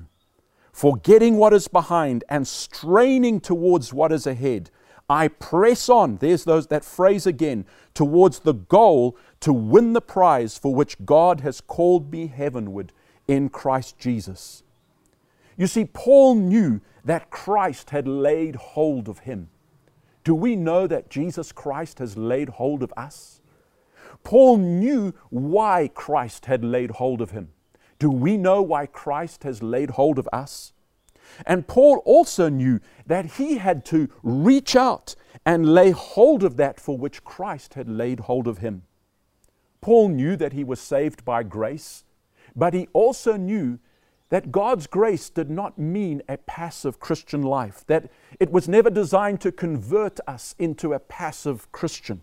forgetting 0.71 1.35
what 1.35 1.53
is 1.53 1.67
behind 1.67 2.23
and 2.29 2.47
straining 2.47 3.41
towards 3.41 3.93
what 3.93 4.13
is 4.13 4.25
ahead. 4.25 4.71
I 5.09 5.27
press 5.27 5.89
on, 5.89 6.17
there's 6.17 6.45
those, 6.45 6.67
that 6.67 6.85
phrase 6.85 7.25
again, 7.25 7.65
towards 7.93 8.39
the 8.39 8.53
goal 8.53 9.17
to 9.41 9.51
win 9.51 9.91
the 9.91 10.01
prize 10.01 10.57
for 10.57 10.73
which 10.73 11.03
God 11.03 11.41
has 11.41 11.59
called 11.59 12.11
me 12.11 12.27
heavenward 12.27 12.93
in 13.27 13.49
Christ 13.49 13.97
Jesus. 13.97 14.63
You 15.57 15.67
see, 15.67 15.83
Paul 15.83 16.35
knew 16.35 16.79
that 17.03 17.29
Christ 17.29 17.89
had 17.91 18.07
laid 18.07 18.55
hold 18.55 19.07
of 19.07 19.19
him. 19.19 19.49
Do 20.23 20.35
we 20.35 20.55
know 20.55 20.87
that 20.87 21.09
Jesus 21.09 21.51
Christ 21.51 21.99
has 21.99 22.17
laid 22.17 22.49
hold 22.49 22.83
of 22.83 22.93
us? 22.97 23.41
Paul 24.23 24.57
knew 24.57 25.13
why 25.29 25.89
Christ 25.93 26.45
had 26.45 26.63
laid 26.63 26.91
hold 26.91 27.21
of 27.21 27.31
him. 27.31 27.49
Do 27.99 28.09
we 28.09 28.37
know 28.37 28.61
why 28.61 28.85
Christ 28.85 29.43
has 29.43 29.63
laid 29.63 29.91
hold 29.91 30.19
of 30.19 30.27
us? 30.31 30.73
And 31.45 31.67
Paul 31.67 32.01
also 32.05 32.49
knew 32.49 32.79
that 33.05 33.33
he 33.33 33.57
had 33.57 33.85
to 33.85 34.09
reach 34.23 34.75
out 34.75 35.15
and 35.45 35.73
lay 35.73 35.91
hold 35.91 36.43
of 36.43 36.57
that 36.57 36.79
for 36.79 36.97
which 36.97 37.23
Christ 37.23 37.75
had 37.75 37.89
laid 37.89 38.21
hold 38.21 38.47
of 38.47 38.59
him. 38.59 38.83
Paul 39.81 40.09
knew 40.09 40.35
that 40.35 40.53
he 40.53 40.63
was 40.63 40.79
saved 40.79 41.23
by 41.23 41.43
grace, 41.43 42.03
but 42.55 42.73
he 42.73 42.87
also 42.93 43.37
knew 43.37 43.79
that 44.29 44.51
God's 44.51 44.87
grace 44.87 45.29
did 45.29 45.49
not 45.49 45.77
mean 45.77 46.21
a 46.29 46.37
passive 46.37 46.99
Christian 46.99 47.41
life, 47.41 47.83
that 47.87 48.11
it 48.39 48.51
was 48.51 48.67
never 48.67 48.89
designed 48.89 49.41
to 49.41 49.51
convert 49.51 50.19
us 50.27 50.55
into 50.59 50.93
a 50.93 50.99
passive 50.99 51.71
Christian. 51.71 52.21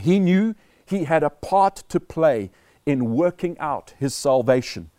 He 0.00 0.20
knew 0.20 0.54
he 0.86 1.04
had 1.04 1.22
a 1.22 1.30
part 1.30 1.82
to 1.88 2.00
play 2.00 2.50
in 2.86 3.14
working 3.14 3.58
out 3.58 3.94
his 3.98 4.14
salvation. 4.14 4.90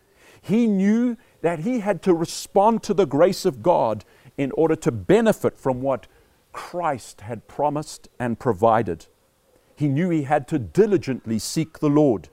He 0.42 0.68
knew 0.68 1.18
that 1.42 1.60
he 1.60 1.80
had 1.80 2.02
to 2.04 2.14
respond 2.14 2.84
to 2.84 2.94
the 2.94 3.06
grace 3.06 3.46
of 3.46 3.64
God 3.64 4.04
in 4.38 4.52
order 4.52 4.76
to 4.76 4.92
benefit 4.92 5.58
from 5.58 5.82
what 5.82 6.08
Christ 6.52 7.22
had 7.22 7.48
promised 7.48 8.10
and 8.20 8.40
provided. 8.40 9.08
He 9.76 9.88
knew 9.88 10.10
he 10.10 10.24
had 10.24 10.48
to 10.50 10.60
diligently 10.60 11.40
seek 11.40 11.80
the 11.80 11.90
Lord. 11.90 12.30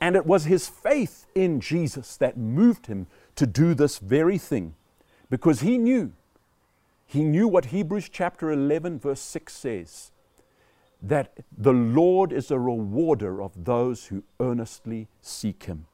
And 0.00 0.16
it 0.16 0.26
was 0.26 0.44
his 0.44 0.68
faith 0.68 1.26
in 1.34 1.60
Jesus 1.60 2.16
that 2.16 2.36
moved 2.36 2.86
him 2.86 3.06
to 3.38 3.46
do 3.46 3.72
this 3.72 3.98
very 3.98 4.36
thing 4.36 4.74
because 5.30 5.60
he 5.60 5.78
knew, 5.78 6.12
he 7.06 7.22
knew 7.22 7.46
what 7.46 7.66
Hebrews 7.66 8.08
chapter 8.08 8.50
11, 8.50 8.98
verse 8.98 9.20
6 9.20 9.54
says 9.54 10.10
that 11.00 11.32
the 11.56 11.72
Lord 11.72 12.32
is 12.32 12.50
a 12.50 12.58
rewarder 12.58 13.40
of 13.40 13.64
those 13.64 14.06
who 14.06 14.24
earnestly 14.40 15.06
seek 15.22 15.62
him. 15.62 15.86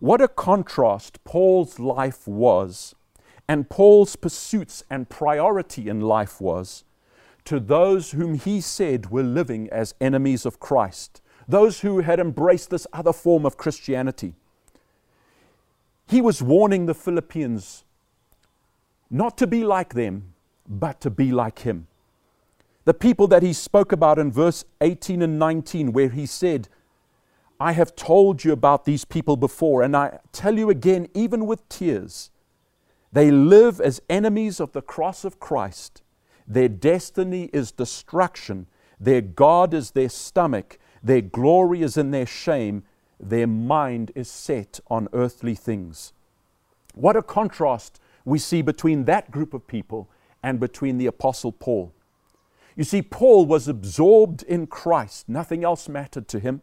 What 0.00 0.22
a 0.22 0.28
contrast 0.28 1.22
Paul's 1.24 1.78
life 1.78 2.26
was, 2.26 2.94
and 3.46 3.68
Paul's 3.68 4.16
pursuits 4.16 4.82
and 4.88 5.10
priority 5.10 5.90
in 5.90 6.00
life 6.00 6.40
was, 6.40 6.84
to 7.44 7.60
those 7.60 8.12
whom 8.12 8.36
he 8.36 8.62
said 8.62 9.10
were 9.10 9.22
living 9.22 9.68
as 9.68 9.94
enemies 10.00 10.46
of 10.46 10.58
Christ, 10.58 11.20
those 11.46 11.80
who 11.80 11.98
had 11.98 12.18
embraced 12.18 12.70
this 12.70 12.86
other 12.94 13.12
form 13.12 13.44
of 13.44 13.58
Christianity. 13.58 14.36
He 16.06 16.20
was 16.20 16.42
warning 16.42 16.86
the 16.86 16.94
Philippians 16.94 17.84
not 19.10 19.38
to 19.38 19.46
be 19.46 19.64
like 19.64 19.94
them, 19.94 20.34
but 20.68 21.00
to 21.00 21.10
be 21.10 21.30
like 21.30 21.60
him. 21.60 21.86
The 22.84 22.94
people 22.94 23.26
that 23.28 23.42
he 23.42 23.52
spoke 23.52 23.92
about 23.92 24.18
in 24.18 24.30
verse 24.30 24.64
18 24.80 25.22
and 25.22 25.38
19, 25.38 25.92
where 25.92 26.10
he 26.10 26.26
said, 26.26 26.68
I 27.58 27.72
have 27.72 27.96
told 27.96 28.44
you 28.44 28.52
about 28.52 28.84
these 28.84 29.04
people 29.04 29.36
before, 29.36 29.82
and 29.82 29.96
I 29.96 30.18
tell 30.32 30.58
you 30.58 30.68
again, 30.68 31.08
even 31.14 31.46
with 31.46 31.68
tears. 31.68 32.30
They 33.12 33.30
live 33.30 33.80
as 33.80 34.02
enemies 34.10 34.60
of 34.60 34.72
the 34.72 34.82
cross 34.82 35.24
of 35.24 35.38
Christ. 35.38 36.02
Their 36.46 36.68
destiny 36.68 37.48
is 37.52 37.72
destruction. 37.72 38.66
Their 38.98 39.20
God 39.20 39.72
is 39.72 39.92
their 39.92 40.08
stomach. 40.08 40.78
Their 41.02 41.20
glory 41.20 41.82
is 41.82 41.96
in 41.96 42.10
their 42.10 42.26
shame 42.26 42.82
their 43.24 43.46
mind 43.46 44.12
is 44.14 44.30
set 44.30 44.80
on 44.88 45.08
earthly 45.12 45.54
things. 45.54 46.12
What 46.94 47.16
a 47.16 47.22
contrast 47.22 48.00
we 48.24 48.38
see 48.38 48.62
between 48.62 49.04
that 49.04 49.30
group 49.30 49.54
of 49.54 49.66
people 49.66 50.08
and 50.42 50.60
between 50.60 50.98
the 50.98 51.06
Apostle 51.06 51.52
Paul. 51.52 51.92
You 52.76 52.84
see, 52.84 53.02
Paul 53.02 53.46
was 53.46 53.68
absorbed 53.68 54.42
in 54.42 54.66
Christ, 54.66 55.28
nothing 55.28 55.64
else 55.64 55.88
mattered 55.88 56.28
to 56.28 56.38
him, 56.38 56.62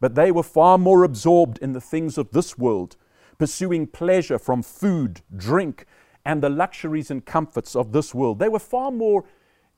but 0.00 0.14
they 0.14 0.30
were 0.30 0.42
far 0.42 0.78
more 0.78 1.04
absorbed 1.04 1.58
in 1.58 1.72
the 1.72 1.80
things 1.80 2.18
of 2.18 2.30
this 2.30 2.56
world, 2.56 2.96
pursuing 3.38 3.86
pleasure 3.86 4.38
from 4.38 4.62
food, 4.62 5.22
drink, 5.36 5.86
and 6.24 6.42
the 6.42 6.48
luxuries 6.48 7.10
and 7.10 7.24
comforts 7.24 7.76
of 7.76 7.92
this 7.92 8.14
world. 8.14 8.38
They 8.38 8.48
were 8.48 8.58
far 8.58 8.90
more 8.90 9.24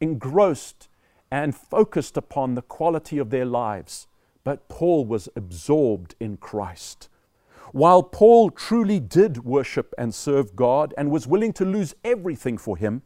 engrossed 0.00 0.88
and 1.30 1.54
focused 1.56 2.16
upon 2.16 2.54
the 2.54 2.62
quality 2.62 3.18
of 3.18 3.30
their 3.30 3.46
lives 3.46 4.06
but 4.46 4.68
Paul 4.68 5.04
was 5.04 5.28
absorbed 5.34 6.14
in 6.20 6.36
Christ. 6.36 7.08
While 7.72 8.04
Paul 8.04 8.50
truly 8.50 9.00
did 9.00 9.44
worship 9.44 9.92
and 9.98 10.14
serve 10.14 10.54
God 10.54 10.94
and 10.96 11.10
was 11.10 11.26
willing 11.26 11.52
to 11.54 11.64
lose 11.64 11.96
everything 12.04 12.56
for 12.56 12.76
him, 12.76 13.02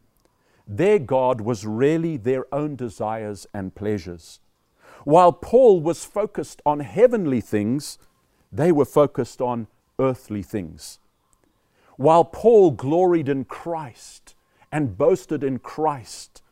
their 0.67 0.99
God 0.99 1.41
was 1.41 1.65
really 1.65 2.15
their 2.15 2.45
own 2.53 2.75
desires 2.75 3.47
and 3.55 3.73
pleasures. 3.73 4.39
While 5.03 5.33
Paul 5.33 5.81
was 5.81 6.05
focused 6.05 6.61
on 6.63 6.81
heavenly 6.81 7.41
things, 7.41 7.97
they 8.51 8.71
were 8.71 8.85
focused 8.85 9.41
on 9.41 9.65
earthly 9.97 10.43
things. 10.43 10.99
While 11.95 12.25
Paul 12.25 12.69
gloried 12.69 13.27
in 13.27 13.45
Christ 13.45 14.35
and 14.71 14.95
boasted 14.95 15.43
in 15.43 15.57
Christ, 15.57 16.43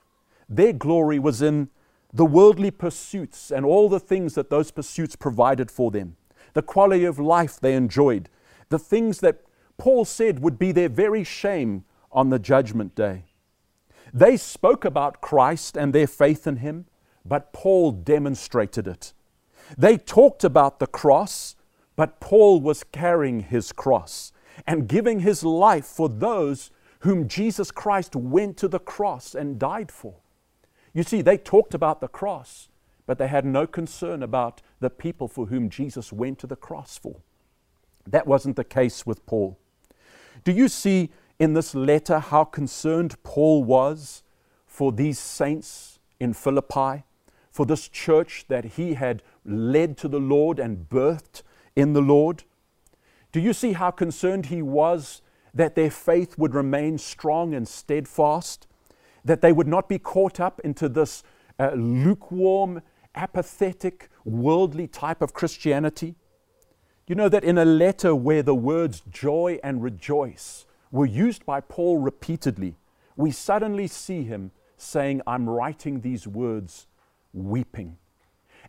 their 0.50 0.74
glory 0.74 1.20
was 1.20 1.44
in 1.44 1.70
the 2.14 2.26
worldly 2.26 2.72
pursuits 2.72 3.52
and 3.52 3.66
all 3.66 3.90
the 3.90 4.00
things 4.00 4.34
that 4.36 4.50
those 4.50 4.72
pursuits 4.72 5.16
provided 5.16 5.70
for 5.70 5.92
them, 5.92 6.16
the 6.54 6.62
quality 6.62 7.06
of 7.06 7.20
life 7.20 7.60
they 7.60 7.76
enjoyed, 7.76 8.30
the 8.70 8.80
things 8.80 9.20
that 9.20 9.42
Paul 9.78 10.06
said 10.06 10.40
would 10.40 10.58
be 10.58 10.72
their 10.72 10.90
very 10.90 11.24
shame 11.24 11.86
on 12.12 12.30
the 12.30 12.40
judgment 12.40 12.96
day. 12.96 13.26
They 14.14 14.38
spoke 14.38 14.86
about 14.86 15.22
Christ 15.22 15.78
and 15.78 15.94
their 15.94 16.08
faith 16.08 16.48
in 16.48 16.58
Him, 16.58 16.86
but 17.24 17.54
Paul 17.54 17.92
demonstrated 17.92 18.88
it. 18.88 19.14
They 19.78 19.98
talked 19.98 20.44
about 20.44 20.80
the 20.80 20.88
cross, 20.88 21.56
but 21.96 22.20
Paul 22.20 22.62
was 22.62 22.84
carrying 22.84 23.42
his 23.42 23.72
cross 23.72 24.32
and 24.66 24.88
giving 24.88 25.20
his 25.20 25.44
life 25.44 25.86
for 25.86 26.10
those 26.10 26.72
whom 27.02 27.28
Jesus 27.28 27.72
Christ 27.72 28.16
went 28.16 28.58
to 28.58 28.68
the 28.68 28.80
cross 28.80 29.36
and 29.36 29.60
died 29.60 29.92
for. 29.92 30.16
You 30.94 31.04
see, 31.04 31.22
they 31.22 31.38
talked 31.38 31.74
about 31.74 32.02
the 32.02 32.08
cross, 32.08 32.70
but 33.06 33.18
they 33.18 33.28
had 33.28 33.46
no 33.46 33.68
concern 33.68 34.24
about 34.24 34.62
the 34.80 34.90
people 34.90 35.28
for 35.28 35.48
whom 35.48 35.70
Jesus 35.70 36.12
went 36.12 36.40
to 36.40 36.48
the 36.48 36.56
cross 36.56 36.98
for. 36.98 37.18
That 38.08 38.28
wasn't 38.28 38.56
the 38.56 38.64
case 38.64 39.06
with 39.06 39.26
Paul. 39.26 39.58
Do 40.44 40.52
you 40.52 40.68
see 40.68 41.10
in 41.38 41.54
this 41.54 41.76
letter 41.76 42.20
how 42.20 42.44
concerned 42.44 43.22
Paul 43.24 43.64
was 43.64 44.24
for 44.66 44.92
these 44.92 45.20
saints 45.20 46.00
in 46.20 46.34
Philippi, 46.34 47.04
for 47.52 47.66
this 47.66 47.88
church 47.88 48.46
that 48.48 48.66
he 48.66 48.94
had 48.94 49.22
led 49.46 49.98
to 49.98 50.08
the 50.08 50.20
Lord 50.20 50.60
and 50.60 50.90
birthed 50.90 51.44
in 51.76 51.94
the 51.94 52.02
Lord? 52.02 52.44
Do 53.32 53.40
you 53.40 53.54
see 53.54 53.74
how 53.74 53.92
concerned 53.92 54.48
he 54.48 54.62
was 54.62 55.22
that 55.54 55.76
their 55.76 55.92
faith 55.92 56.38
would 56.38 56.54
remain 56.54 56.98
strong 56.98 57.54
and 57.54 57.68
steadfast? 57.68 58.68
That 59.30 59.42
they 59.42 59.52
would 59.52 59.68
not 59.68 59.88
be 59.88 60.00
caught 60.00 60.40
up 60.40 60.60
into 60.62 60.90
this 60.90 61.22
uh, 61.60 61.70
lukewarm, 61.76 62.82
apathetic, 63.14 64.10
worldly 64.26 64.88
type 64.88 65.22
of 65.22 65.34
Christianity. 65.34 66.16
You 67.06 67.14
know 67.14 67.30
that 67.30 67.44
in 67.44 67.60
a 67.60 67.64
letter 67.64 68.16
where 68.16 68.42
the 68.42 68.56
words 68.56 69.04
joy 69.08 69.60
and 69.64 69.84
rejoice 69.84 70.66
were 70.92 71.06
used 71.06 71.46
by 71.46 71.62
Paul 71.62 72.00
repeatedly, 72.00 72.78
we 73.16 73.30
suddenly 73.30 73.86
see 73.86 74.24
him 74.24 74.50
saying, 74.78 75.22
I'm 75.28 75.48
writing 75.48 76.02
these 76.02 76.28
words 76.28 76.88
weeping. 77.32 77.98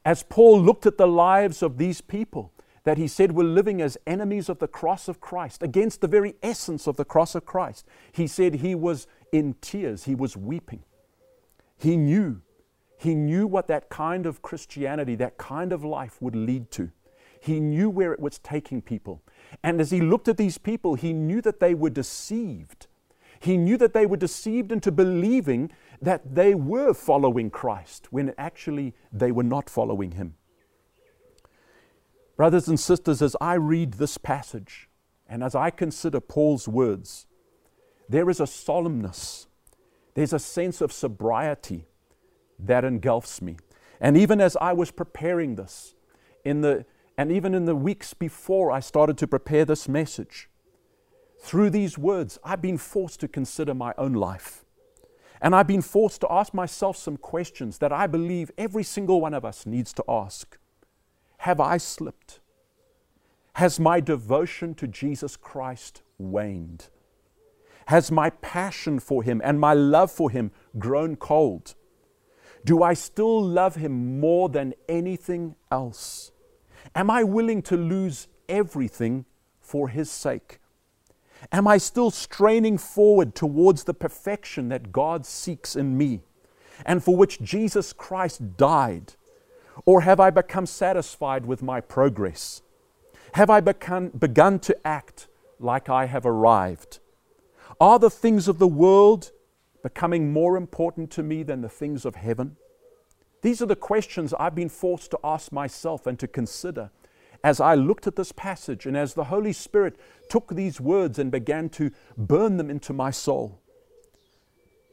As 0.04 0.22
Paul 0.22 0.60
looked 0.60 0.84
at 0.84 0.98
the 0.98 1.08
lives 1.08 1.62
of 1.62 1.78
these 1.78 2.02
people, 2.02 2.52
that 2.84 2.98
he 2.98 3.08
said 3.08 3.32
were 3.32 3.44
living 3.44 3.80
as 3.80 3.98
enemies 4.06 4.48
of 4.48 4.58
the 4.58 4.68
cross 4.68 5.08
of 5.08 5.20
Christ, 5.20 5.62
against 5.62 6.00
the 6.00 6.08
very 6.08 6.34
essence 6.42 6.86
of 6.86 6.96
the 6.96 7.04
cross 7.04 7.34
of 7.34 7.44
Christ. 7.44 7.86
He 8.12 8.26
said 8.26 8.56
he 8.56 8.74
was 8.74 9.06
in 9.32 9.54
tears, 9.60 10.04
he 10.04 10.14
was 10.14 10.36
weeping. 10.36 10.82
He 11.76 11.96
knew, 11.96 12.42
he 12.98 13.14
knew 13.14 13.46
what 13.46 13.68
that 13.68 13.88
kind 13.88 14.26
of 14.26 14.42
Christianity, 14.42 15.14
that 15.16 15.38
kind 15.38 15.72
of 15.72 15.84
life 15.84 16.20
would 16.20 16.36
lead 16.36 16.70
to. 16.72 16.90
He 17.40 17.58
knew 17.58 17.88
where 17.88 18.12
it 18.12 18.20
was 18.20 18.38
taking 18.38 18.82
people. 18.82 19.22
And 19.62 19.80
as 19.80 19.90
he 19.90 20.02
looked 20.02 20.28
at 20.28 20.36
these 20.36 20.58
people, 20.58 20.94
he 20.94 21.14
knew 21.14 21.40
that 21.40 21.58
they 21.58 21.74
were 21.74 21.88
deceived. 21.88 22.86
He 23.40 23.56
knew 23.56 23.78
that 23.78 23.94
they 23.94 24.04
were 24.04 24.18
deceived 24.18 24.70
into 24.70 24.92
believing 24.92 25.72
that 26.02 26.34
they 26.34 26.54
were 26.54 26.92
following 26.92 27.48
Christ 27.50 28.08
when 28.12 28.34
actually 28.36 28.94
they 29.10 29.32
were 29.32 29.42
not 29.42 29.70
following 29.70 30.12
him. 30.12 30.34
Brothers 32.36 32.68
and 32.68 32.78
sisters, 32.78 33.22
as 33.22 33.34
I 33.40 33.54
read 33.54 33.94
this 33.94 34.18
passage 34.18 34.90
and 35.26 35.42
as 35.42 35.54
I 35.54 35.70
consider 35.70 36.20
Paul's 36.20 36.68
words, 36.68 37.26
there 38.10 38.28
is 38.28 38.40
a 38.40 38.44
solemnness, 38.44 39.46
there's 40.14 40.32
a 40.32 40.38
sense 40.40 40.80
of 40.80 40.92
sobriety 40.92 41.86
that 42.58 42.84
engulfs 42.84 43.40
me. 43.40 43.56
And 44.00 44.16
even 44.16 44.40
as 44.40 44.56
I 44.60 44.72
was 44.72 44.90
preparing 44.90 45.54
this, 45.54 45.94
in 46.44 46.60
the, 46.62 46.84
and 47.16 47.30
even 47.30 47.54
in 47.54 47.66
the 47.66 47.76
weeks 47.76 48.12
before 48.12 48.72
I 48.72 48.80
started 48.80 49.16
to 49.18 49.28
prepare 49.28 49.64
this 49.64 49.88
message, 49.88 50.48
through 51.38 51.70
these 51.70 51.96
words, 51.96 52.36
I've 52.42 52.60
been 52.60 52.78
forced 52.78 53.20
to 53.20 53.28
consider 53.28 53.74
my 53.74 53.94
own 53.96 54.14
life. 54.14 54.64
And 55.40 55.54
I've 55.54 55.68
been 55.68 55.80
forced 55.80 56.20
to 56.22 56.32
ask 56.32 56.52
myself 56.52 56.96
some 56.96 57.16
questions 57.16 57.78
that 57.78 57.92
I 57.92 58.08
believe 58.08 58.50
every 58.58 58.82
single 58.82 59.20
one 59.20 59.34
of 59.34 59.44
us 59.44 59.64
needs 59.66 59.92
to 59.94 60.04
ask. 60.08 60.58
Have 61.38 61.60
I 61.60 61.76
slipped? 61.76 62.40
Has 63.54 63.78
my 63.78 64.00
devotion 64.00 64.74
to 64.74 64.88
Jesus 64.88 65.36
Christ 65.36 66.02
waned? 66.18 66.88
Has 67.90 68.12
my 68.12 68.30
passion 68.30 69.00
for 69.00 69.24
Him 69.24 69.42
and 69.42 69.58
my 69.58 69.74
love 69.74 70.12
for 70.12 70.30
Him 70.30 70.52
grown 70.78 71.16
cold? 71.16 71.74
Do 72.64 72.84
I 72.84 72.94
still 72.94 73.42
love 73.42 73.74
Him 73.74 74.20
more 74.20 74.48
than 74.48 74.74
anything 74.88 75.56
else? 75.72 76.30
Am 76.94 77.10
I 77.10 77.24
willing 77.24 77.62
to 77.62 77.76
lose 77.76 78.28
everything 78.48 79.24
for 79.60 79.88
His 79.88 80.08
sake? 80.08 80.60
Am 81.50 81.66
I 81.66 81.78
still 81.78 82.12
straining 82.12 82.78
forward 82.78 83.34
towards 83.34 83.82
the 83.82 83.94
perfection 83.94 84.68
that 84.68 84.92
God 84.92 85.26
seeks 85.26 85.74
in 85.74 85.98
me 85.98 86.20
and 86.86 87.02
for 87.02 87.16
which 87.16 87.42
Jesus 87.42 87.92
Christ 87.92 88.56
died 88.56 89.14
or 89.84 90.02
have 90.02 90.20
I 90.20 90.30
become 90.30 90.66
satisfied 90.66 91.44
with 91.44 91.60
my 91.60 91.80
progress? 91.80 92.62
Have 93.34 93.50
I 93.50 93.58
begun, 93.58 94.10
begun 94.16 94.60
to 94.60 94.86
act 94.86 95.26
like 95.58 95.88
I 95.88 96.06
have 96.06 96.24
arrived? 96.24 96.99
Are 97.80 97.98
the 97.98 98.10
things 98.10 98.46
of 98.46 98.58
the 98.58 98.68
world 98.68 99.32
becoming 99.82 100.32
more 100.32 100.56
important 100.56 101.10
to 101.12 101.22
me 101.22 101.42
than 101.42 101.62
the 101.62 101.68
things 101.68 102.04
of 102.04 102.16
heaven? 102.16 102.56
These 103.42 103.62
are 103.62 103.66
the 103.66 103.76
questions 103.76 104.34
I've 104.34 104.54
been 104.54 104.68
forced 104.68 105.10
to 105.12 105.18
ask 105.24 105.50
myself 105.50 106.06
and 106.06 106.18
to 106.18 106.28
consider 106.28 106.90
as 107.42 107.58
I 107.58 107.74
looked 107.74 108.06
at 108.06 108.16
this 108.16 108.32
passage 108.32 108.84
and 108.84 108.96
as 108.96 109.14
the 109.14 109.24
Holy 109.24 109.54
Spirit 109.54 109.98
took 110.28 110.54
these 110.54 110.78
words 110.78 111.18
and 111.18 111.30
began 111.30 111.70
to 111.70 111.90
burn 112.18 112.58
them 112.58 112.68
into 112.68 112.92
my 112.92 113.10
soul. 113.10 113.62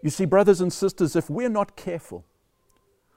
You 0.02 0.10
see, 0.10 0.24
brothers 0.24 0.62
and 0.62 0.72
sisters, 0.72 1.18
if 1.18 1.30
we're 1.30 1.50
not 1.50 1.76
careful, 1.76 2.24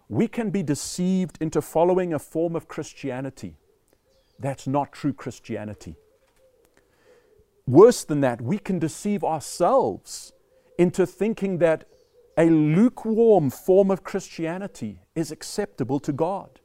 we 0.09 0.27
can 0.27 0.51
be 0.51 0.65
deceived 0.65 1.39
into 1.41 1.63
following 1.63 2.13
a 2.13 2.19
form 2.19 2.57
of 2.57 2.67
Christianity 2.67 3.57
that's 4.41 4.67
not 4.67 4.93
true 4.93 5.13
Christianity. 5.13 5.97
Worse 7.67 8.05
than 8.05 8.21
that, 8.23 8.41
we 8.41 8.59
can 8.59 8.79
deceive 8.79 9.23
ourselves 9.23 10.33
into 10.79 11.07
thinking 11.07 11.59
that 11.59 11.85
a 12.37 12.47
lukewarm 12.47 13.51
form 13.51 13.91
of 13.91 14.03
Christianity 14.03 15.03
is 15.15 15.31
acceptable 15.31 16.01
to 16.01 16.13
God. 16.13 16.61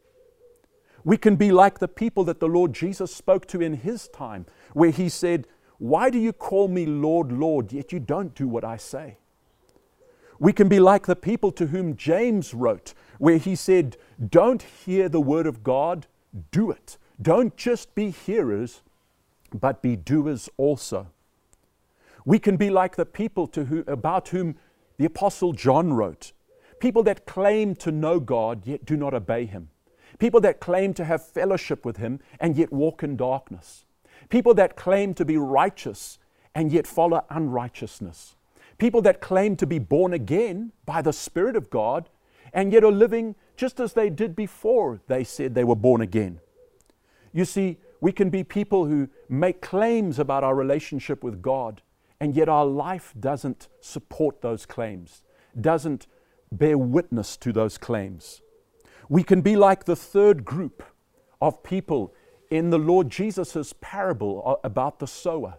We 1.04 1.18
can 1.18 1.36
be 1.36 1.52
like 1.52 1.80
the 1.80 1.88
people 1.88 2.24
that 2.24 2.40
the 2.40 2.48
Lord 2.48 2.74
Jesus 2.74 3.14
spoke 3.14 3.46
to 3.48 3.62
in 3.62 3.76
his 3.76 4.08
time, 4.08 4.46
where 4.74 4.90
he 4.90 5.10
said, 5.10 5.48
Why 5.78 6.10
do 6.10 6.18
you 6.18 6.34
call 6.34 6.68
me 6.68 6.86
Lord, 6.86 7.32
Lord, 7.32 7.72
yet 7.72 7.92
you 7.92 8.00
don't 8.00 8.34
do 8.34 8.48
what 8.48 8.64
I 8.64 8.78
say? 8.78 9.18
We 10.40 10.52
can 10.52 10.68
be 10.68 10.80
like 10.80 11.06
the 11.06 11.16
people 11.16 11.52
to 11.54 11.68
whom 11.68 11.96
James 11.96 12.54
wrote, 12.54 12.94
where 13.20 13.38
he 13.38 13.56
said, 13.56 13.98
Don't 14.30 14.64
hear 14.64 15.08
the 15.08 15.22
word 15.22 15.46
of 15.46 15.64
God, 15.64 16.08
do 16.52 16.72
it. 16.72 16.98
Don't 17.22 17.56
just 17.56 17.96
be 17.96 18.10
hearers, 18.10 18.82
but 19.58 19.82
be 19.82 19.96
doers 19.96 20.50
also. 20.58 21.08
We 22.26 22.40
can 22.40 22.58
be 22.58 22.70
like 22.70 22.96
the 22.96 23.06
people 23.06 23.48
to 23.48 23.66
who, 23.66 23.84
about 23.88 24.30
whom 24.30 24.56
the 24.98 25.06
Apostle 25.06 25.54
John 25.54 25.94
wrote 25.94 26.32
people 26.80 27.04
that 27.04 27.26
claim 27.26 27.74
to 27.76 27.92
know 27.92 28.20
God 28.20 28.68
yet 28.68 28.86
do 28.86 28.98
not 28.98 29.14
obey 29.14 29.46
Him, 29.46 29.70
people 30.20 30.42
that 30.42 30.60
claim 30.60 30.94
to 30.96 31.06
have 31.06 31.26
fellowship 31.26 31.86
with 31.86 31.98
Him 31.98 32.20
and 32.40 32.56
yet 32.56 32.72
walk 32.72 33.02
in 33.02 33.16
darkness, 33.16 33.86
people 34.30 34.54
that 34.56 34.76
claim 34.76 35.14
to 35.16 35.26
be 35.26 35.38
righteous 35.38 36.20
and 36.54 36.72
yet 36.72 36.86
follow 36.88 37.26
unrighteousness, 37.30 38.36
people 38.78 39.02
that 39.04 39.22
claim 39.22 39.56
to 39.56 39.66
be 39.66 39.80
born 39.80 40.14
again 40.14 40.72
by 40.86 41.02
the 41.02 41.14
Spirit 41.14 41.56
of 41.56 41.70
God 41.70 42.10
and 42.54 42.72
yet 42.72 42.84
are 42.84 42.92
living 42.92 43.36
just 43.58 43.80
as 43.80 43.94
they 43.94 44.10
did 44.10 44.36
before 44.36 45.02
they 45.08 45.24
said 45.24 45.56
they 45.56 45.64
were 45.64 45.76
born 45.76 46.02
again. 46.02 46.40
You 47.34 47.46
see, 47.46 47.78
we 48.06 48.12
can 48.12 48.30
be 48.30 48.44
people 48.44 48.86
who 48.86 49.10
make 49.28 49.64
claims 49.64 50.20
about 50.20 50.44
our 50.44 50.54
relationship 50.54 51.24
with 51.24 51.42
God, 51.42 51.82
and 52.20 52.36
yet 52.36 52.48
our 52.48 52.64
life 52.64 53.16
doesn't 53.20 53.68
support 53.82 54.44
those 54.44 54.68
claims, 54.68 55.24
doesn't 55.60 56.06
bear 56.52 56.78
witness 56.78 57.36
to 57.38 57.52
those 57.52 57.80
claims. 57.80 58.44
We 59.10 59.24
can 59.24 59.42
be 59.42 59.56
like 59.56 59.86
the 59.86 59.96
third 59.96 60.46
group 60.46 60.84
of 61.42 61.64
people 61.64 62.14
in 62.52 62.70
the 62.70 62.78
Lord 62.78 63.10
Jesus' 63.10 63.74
parable 63.82 64.44
uh, 64.46 64.56
about 64.64 65.00
the 65.00 65.08
sower. 65.08 65.56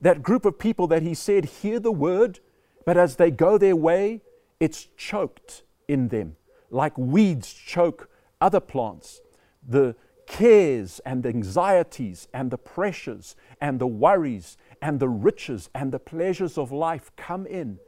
That 0.00 0.22
group 0.22 0.46
of 0.46 0.58
people 0.58 0.86
that 0.86 1.02
he 1.02 1.12
said 1.12 1.44
hear 1.44 1.78
the 1.78 1.92
word, 1.92 2.40
but 2.86 2.96
as 2.96 3.16
they 3.16 3.30
go 3.30 3.58
their 3.58 3.76
way, 3.76 4.22
it's 4.58 4.88
choked 4.96 5.64
in 5.86 6.08
them, 6.08 6.36
like 6.70 6.96
weeds 6.96 7.52
choke 7.52 8.08
other 8.40 8.60
plants. 8.60 9.20
The 9.68 9.96
cares 10.30 11.00
and 11.00 11.26
anxieties 11.26 12.28
and 12.32 12.52
the 12.52 12.56
pressures 12.56 13.34
and 13.60 13.80
the 13.80 13.86
worries 13.86 14.56
and 14.80 15.00
the 15.00 15.08
riches 15.08 15.68
and 15.74 15.90
the 15.90 15.98
pleasures 15.98 16.56
of 16.56 16.70
life 16.70 17.10
come 17.16 17.44
in 17.46 17.80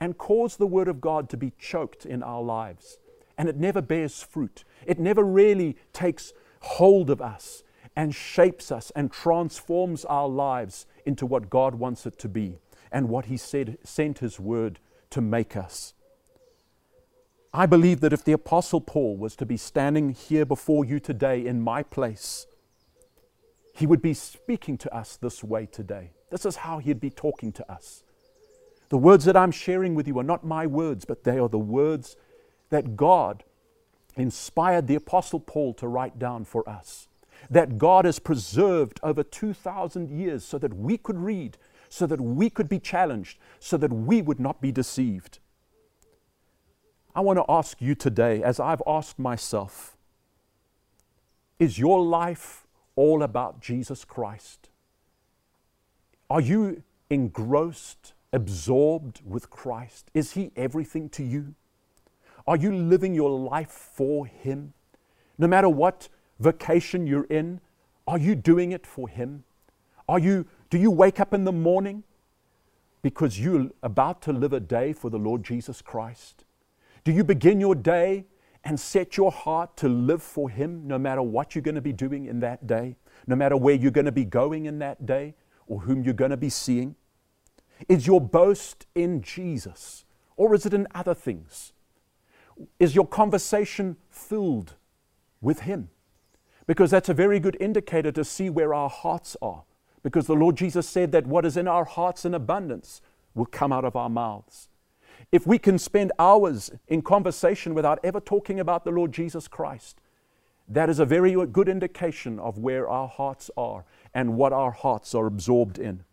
and 0.00 0.16
cause 0.16 0.56
the 0.56 0.66
Word 0.66 0.88
of 0.88 1.02
God 1.02 1.28
to 1.28 1.36
be 1.36 1.52
choked 1.58 2.06
in 2.06 2.22
our 2.22 2.42
lives. 2.42 2.96
And 3.36 3.46
it 3.46 3.58
never 3.58 3.82
bears 3.82 4.22
fruit. 4.22 4.64
It 4.86 4.98
never 4.98 5.22
really 5.22 5.76
takes 5.92 6.32
hold 6.60 7.10
of 7.10 7.20
us 7.20 7.62
and 7.94 8.14
shapes 8.14 8.72
us 8.72 8.90
and 8.96 9.12
transforms 9.12 10.06
our 10.06 10.28
lives 10.28 10.86
into 11.04 11.26
what 11.26 11.50
God 11.50 11.74
wants 11.74 12.06
it 12.06 12.18
to 12.20 12.28
be 12.28 12.56
and 12.90 13.10
what 13.10 13.26
He 13.26 13.36
said, 13.36 13.76
sent 13.84 14.20
His 14.20 14.40
Word 14.40 14.80
to 15.10 15.20
make 15.20 15.58
us. 15.58 15.92
I 17.54 17.66
believe 17.66 18.00
that 18.00 18.14
if 18.14 18.24
the 18.24 18.32
Apostle 18.32 18.80
Paul 18.80 19.18
was 19.18 19.36
to 19.36 19.44
be 19.44 19.58
standing 19.58 20.10
here 20.10 20.46
before 20.46 20.86
you 20.86 20.98
today 20.98 21.44
in 21.44 21.60
my 21.60 21.82
place, 21.82 22.46
he 23.74 23.86
would 23.86 24.00
be 24.00 24.14
speaking 24.14 24.78
to 24.78 24.94
us 24.94 25.16
this 25.16 25.44
way 25.44 25.66
today. 25.66 26.12
This 26.30 26.46
is 26.46 26.56
how 26.56 26.78
he'd 26.78 27.00
be 27.00 27.10
talking 27.10 27.52
to 27.52 27.72
us. 27.72 28.04
The 28.88 28.96
words 28.96 29.26
that 29.26 29.36
I'm 29.36 29.50
sharing 29.50 29.94
with 29.94 30.08
you 30.08 30.18
are 30.18 30.24
not 30.24 30.44
my 30.44 30.66
words, 30.66 31.04
but 31.04 31.24
they 31.24 31.38
are 31.38 31.48
the 31.48 31.58
words 31.58 32.16
that 32.70 32.96
God 32.96 33.44
inspired 34.16 34.86
the 34.86 34.94
Apostle 34.94 35.40
Paul 35.40 35.74
to 35.74 35.88
write 35.88 36.18
down 36.18 36.46
for 36.46 36.66
us. 36.66 37.08
That 37.50 37.76
God 37.76 38.06
has 38.06 38.18
preserved 38.18 38.98
over 39.02 39.22
2,000 39.22 40.08
years 40.10 40.42
so 40.42 40.56
that 40.56 40.74
we 40.74 40.96
could 40.96 41.18
read, 41.18 41.58
so 41.90 42.06
that 42.06 42.20
we 42.20 42.48
could 42.48 42.68
be 42.68 42.78
challenged, 42.78 43.38
so 43.58 43.76
that 43.76 43.92
we 43.92 44.22
would 44.22 44.40
not 44.40 44.62
be 44.62 44.72
deceived. 44.72 45.38
I 47.14 47.20
want 47.20 47.38
to 47.38 47.44
ask 47.48 47.82
you 47.82 47.94
today, 47.94 48.42
as 48.42 48.58
I've 48.58 48.82
asked 48.86 49.18
myself, 49.18 49.96
is 51.58 51.78
your 51.78 52.02
life 52.02 52.66
all 52.96 53.22
about 53.22 53.60
Jesus 53.60 54.04
Christ? 54.04 54.70
Are 56.30 56.40
you 56.40 56.82
engrossed, 57.10 58.14
absorbed 58.32 59.20
with 59.26 59.50
Christ? 59.50 60.10
Is 60.14 60.32
He 60.32 60.52
everything 60.56 61.10
to 61.10 61.22
you? 61.22 61.54
Are 62.46 62.56
you 62.56 62.74
living 62.74 63.14
your 63.14 63.30
life 63.30 63.70
for 63.70 64.26
Him? 64.26 64.72
No 65.36 65.46
matter 65.46 65.68
what 65.68 66.08
vocation 66.40 67.06
you're 67.06 67.24
in, 67.24 67.60
are 68.06 68.18
you 68.18 68.34
doing 68.34 68.72
it 68.72 68.86
for 68.86 69.08
Him? 69.08 69.44
Are 70.08 70.18
you, 70.18 70.46
do 70.70 70.78
you 70.78 70.90
wake 70.90 71.20
up 71.20 71.34
in 71.34 71.44
the 71.44 71.52
morning 71.52 72.04
because 73.02 73.38
you're 73.38 73.70
about 73.82 74.22
to 74.22 74.32
live 74.32 74.54
a 74.54 74.60
day 74.60 74.94
for 74.94 75.10
the 75.10 75.18
Lord 75.18 75.44
Jesus 75.44 75.82
Christ? 75.82 76.44
Do 77.04 77.12
you 77.12 77.24
begin 77.24 77.60
your 77.60 77.74
day 77.74 78.26
and 78.64 78.78
set 78.78 79.16
your 79.16 79.32
heart 79.32 79.76
to 79.78 79.88
live 79.88 80.22
for 80.22 80.48
Him 80.48 80.86
no 80.86 80.98
matter 80.98 81.22
what 81.22 81.54
you're 81.54 81.62
going 81.62 81.74
to 81.74 81.80
be 81.80 81.92
doing 81.92 82.26
in 82.26 82.40
that 82.40 82.66
day, 82.66 82.96
no 83.26 83.34
matter 83.34 83.56
where 83.56 83.74
you're 83.74 83.90
going 83.90 84.04
to 84.04 84.12
be 84.12 84.24
going 84.24 84.66
in 84.66 84.78
that 84.78 85.04
day 85.04 85.34
or 85.66 85.80
whom 85.80 86.04
you're 86.04 86.14
going 86.14 86.30
to 86.30 86.36
be 86.36 86.50
seeing? 86.50 86.94
Is 87.88 88.06
your 88.06 88.20
boast 88.20 88.86
in 88.94 89.20
Jesus 89.22 90.04
or 90.36 90.54
is 90.54 90.64
it 90.64 90.74
in 90.74 90.86
other 90.94 91.14
things? 91.14 91.72
Is 92.78 92.94
your 92.94 93.06
conversation 93.06 93.96
filled 94.08 94.74
with 95.40 95.60
Him? 95.60 95.88
Because 96.66 96.92
that's 96.92 97.08
a 97.08 97.14
very 97.14 97.40
good 97.40 97.56
indicator 97.58 98.12
to 98.12 98.24
see 98.24 98.48
where 98.48 98.72
our 98.72 98.88
hearts 98.88 99.36
are. 99.42 99.64
Because 100.04 100.26
the 100.26 100.34
Lord 100.34 100.56
Jesus 100.56 100.88
said 100.88 101.10
that 101.12 101.26
what 101.26 101.44
is 101.44 101.56
in 101.56 101.66
our 101.66 101.84
hearts 101.84 102.24
in 102.24 102.34
abundance 102.34 103.00
will 103.34 103.46
come 103.46 103.72
out 103.72 103.84
of 103.84 103.96
our 103.96 104.08
mouths. 104.08 104.68
If 105.32 105.46
we 105.46 105.58
can 105.58 105.78
spend 105.78 106.12
hours 106.18 106.70
in 106.88 107.00
conversation 107.00 107.72
without 107.72 107.98
ever 108.04 108.20
talking 108.20 108.60
about 108.60 108.84
the 108.84 108.90
Lord 108.90 109.12
Jesus 109.12 109.48
Christ, 109.48 109.98
that 110.68 110.90
is 110.90 110.98
a 110.98 111.06
very 111.06 111.32
good 111.46 111.70
indication 111.70 112.38
of 112.38 112.58
where 112.58 112.86
our 112.88 113.08
hearts 113.08 113.50
are 113.56 113.84
and 114.12 114.36
what 114.36 114.52
our 114.52 114.70
hearts 114.70 115.14
are 115.14 115.26
absorbed 115.26 115.78
in. 115.78 116.04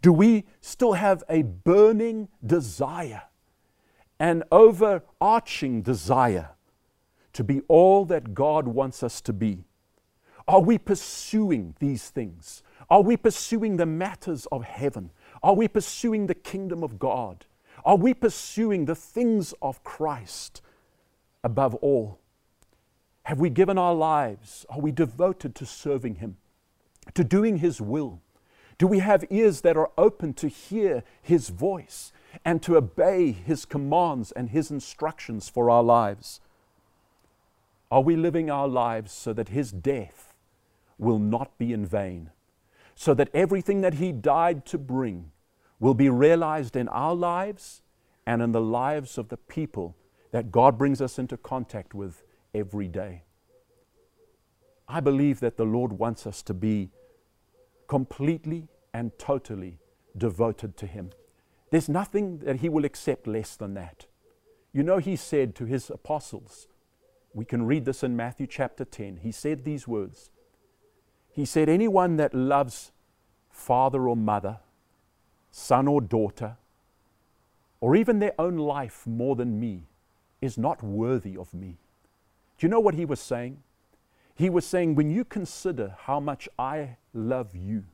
Do 0.00 0.12
we 0.12 0.46
still 0.62 0.94
have 0.94 1.22
a 1.28 1.42
burning 1.42 2.28
desire, 2.44 3.24
an 4.18 4.42
overarching 4.50 5.82
desire 5.82 6.50
to 7.34 7.44
be 7.44 7.60
all 7.68 8.06
that 8.06 8.34
God 8.34 8.66
wants 8.68 9.02
us 9.02 9.20
to 9.22 9.34
be? 9.34 9.64
Are 10.48 10.60
we 10.60 10.78
pursuing 10.78 11.74
these 11.78 12.08
things? 12.08 12.62
Are 12.88 13.02
we 13.02 13.16
pursuing 13.16 13.76
the 13.76 13.86
matters 13.86 14.46
of 14.50 14.64
heaven? 14.64 15.10
Are 15.42 15.54
we 15.54 15.68
pursuing 15.68 16.26
the 16.26 16.34
kingdom 16.34 16.82
of 16.82 16.98
God? 16.98 17.44
Are 17.84 17.96
we 17.96 18.14
pursuing 18.14 18.84
the 18.84 18.94
things 18.94 19.54
of 19.62 19.82
Christ 19.84 20.62
above 21.42 21.74
all? 21.76 22.18
Have 23.24 23.38
we 23.38 23.50
given 23.50 23.78
our 23.78 23.94
lives? 23.94 24.66
Are 24.68 24.80
we 24.80 24.92
devoted 24.92 25.54
to 25.56 25.66
serving 25.66 26.16
Him, 26.16 26.36
to 27.14 27.24
doing 27.24 27.58
His 27.58 27.80
will? 27.80 28.20
Do 28.78 28.86
we 28.86 29.00
have 29.00 29.24
ears 29.30 29.60
that 29.60 29.76
are 29.76 29.90
open 29.98 30.32
to 30.34 30.48
hear 30.48 31.04
His 31.20 31.50
voice 31.50 32.12
and 32.44 32.62
to 32.62 32.76
obey 32.76 33.32
His 33.32 33.64
commands 33.64 34.32
and 34.32 34.50
His 34.50 34.70
instructions 34.70 35.48
for 35.48 35.70
our 35.70 35.82
lives? 35.82 36.40
Are 37.90 38.00
we 38.00 38.16
living 38.16 38.50
our 38.50 38.68
lives 38.68 39.12
so 39.12 39.32
that 39.32 39.50
His 39.50 39.70
death 39.70 40.34
will 40.98 41.18
not 41.18 41.56
be 41.58 41.72
in 41.72 41.84
vain? 41.84 42.30
So 42.94 43.14
that 43.14 43.30
everything 43.34 43.80
that 43.82 43.94
He 43.94 44.12
died 44.12 44.64
to 44.66 44.78
bring 44.78 45.30
will 45.80 45.94
be 45.94 46.08
realized 46.08 46.76
in 46.76 46.86
our 46.88 47.14
lives 47.14 47.82
and 48.26 48.42
in 48.42 48.52
the 48.52 48.60
lives 48.60 49.18
of 49.18 49.28
the 49.28 49.36
people 49.36 49.96
that 50.30 50.52
God 50.52 50.78
brings 50.78 51.00
us 51.00 51.18
into 51.18 51.36
contact 51.36 51.94
with 51.94 52.22
every 52.54 52.86
day. 52.86 53.24
I 54.86 55.00
believe 55.00 55.40
that 55.40 55.56
the 55.56 55.64
Lord 55.64 55.92
wants 55.92 56.26
us 56.26 56.42
to 56.42 56.54
be 56.54 56.90
completely 57.88 58.68
and 58.92 59.18
totally 59.18 59.78
devoted 60.16 60.76
to 60.76 60.86
Him. 60.86 61.10
There's 61.70 61.88
nothing 61.88 62.38
that 62.40 62.56
He 62.56 62.68
will 62.68 62.84
accept 62.84 63.26
less 63.26 63.56
than 63.56 63.74
that. 63.74 64.06
You 64.72 64.82
know, 64.82 64.98
He 64.98 65.16
said 65.16 65.54
to 65.56 65.64
His 65.64 65.90
apostles, 65.90 66.68
we 67.32 67.44
can 67.44 67.64
read 67.64 67.84
this 67.84 68.02
in 68.02 68.16
Matthew 68.16 68.46
chapter 68.46 68.84
10. 68.84 69.18
He 69.18 69.32
said 69.32 69.64
these 69.64 69.86
words 69.86 70.30
He 71.30 71.44
said, 71.44 71.68
Anyone 71.68 72.16
that 72.16 72.34
loves 72.34 72.92
father 73.48 74.08
or 74.08 74.16
mother, 74.16 74.58
son 75.50 75.88
or 75.88 76.00
daughter, 76.00 76.56
or 77.80 77.96
even 77.96 78.18
their 78.18 78.34
own 78.38 78.56
life 78.56 79.06
more 79.06 79.36
than 79.36 79.58
me, 79.58 79.84
is 80.40 80.58
not 80.58 80.82
worthy 80.82 81.36
of 81.36 81.52
me. 81.54 81.78
Do 82.58 82.66
you 82.66 82.70
know 82.70 82.80
what 82.80 82.94
he 82.94 83.04
was 83.04 83.20
saying? 83.20 83.62
He 84.34 84.50
was 84.50 84.66
saying, 84.66 84.94
when 84.94 85.10
you 85.10 85.24
consider 85.24 85.96
how 86.00 86.20
much 86.20 86.48
I 86.58 86.96
love 87.12 87.54
you, 87.54 87.84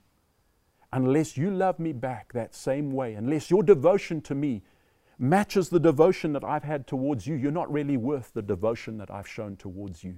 unless 0.93 1.37
you 1.37 1.51
love 1.51 1.79
me 1.79 1.93
back 1.93 2.33
that 2.33 2.55
same 2.55 2.91
way, 2.91 3.15
unless 3.15 3.51
your 3.51 3.63
devotion 3.63 4.21
to 4.23 4.35
me 4.35 4.63
matches 5.19 5.69
the 5.69 5.81
devotion 5.81 6.33
that 6.33 6.45
I've 6.45 6.65
had 6.65 6.87
towards 6.87 7.27
you, 7.27 7.35
you're 7.35 7.51
not 7.51 7.73
really 7.73 7.97
worth 7.97 8.33
the 8.33 8.43
devotion 8.43 8.99
that 8.99 9.11
I've 9.11 9.29
shown 9.29 9.57
towards 9.57 10.05
you. 10.05 10.17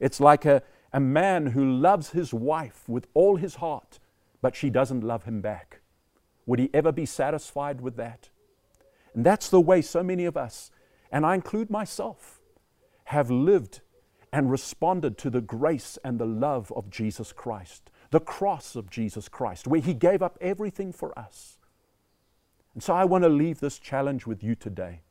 It's 0.00 0.20
like 0.20 0.44
a, 0.44 0.62
a 0.92 1.00
man 1.00 1.46
who 1.46 1.72
loves 1.72 2.10
his 2.10 2.34
wife 2.34 2.88
with 2.88 3.06
all 3.14 3.36
his 3.36 3.56
heart, 3.56 3.98
but 4.40 4.56
she 4.56 4.70
doesn't 4.70 5.02
love 5.02 5.24
him 5.24 5.40
back. 5.40 5.81
Would 6.46 6.58
he 6.58 6.70
ever 6.74 6.92
be 6.92 7.06
satisfied 7.06 7.80
with 7.80 7.96
that? 7.96 8.30
And 9.14 9.24
that's 9.24 9.48
the 9.48 9.60
way 9.60 9.82
so 9.82 10.02
many 10.02 10.24
of 10.24 10.36
us, 10.36 10.70
and 11.10 11.26
I 11.26 11.34
include 11.34 11.70
myself, 11.70 12.40
have 13.04 13.30
lived 13.30 13.80
and 14.32 14.50
responded 14.50 15.18
to 15.18 15.30
the 15.30 15.42
grace 15.42 15.98
and 16.02 16.18
the 16.18 16.26
love 16.26 16.72
of 16.74 16.88
Jesus 16.88 17.32
Christ, 17.32 17.90
the 18.10 18.20
cross 18.20 18.74
of 18.74 18.88
Jesus 18.88 19.28
Christ, 19.28 19.66
where 19.66 19.80
he 19.80 19.92
gave 19.92 20.22
up 20.22 20.38
everything 20.40 20.92
for 20.92 21.16
us. 21.18 21.58
And 22.72 22.82
so 22.82 22.94
I 22.94 23.04
want 23.04 23.24
to 23.24 23.28
leave 23.28 23.60
this 23.60 23.78
challenge 23.78 24.26
with 24.26 24.42
you 24.42 24.54
today. 24.54 25.02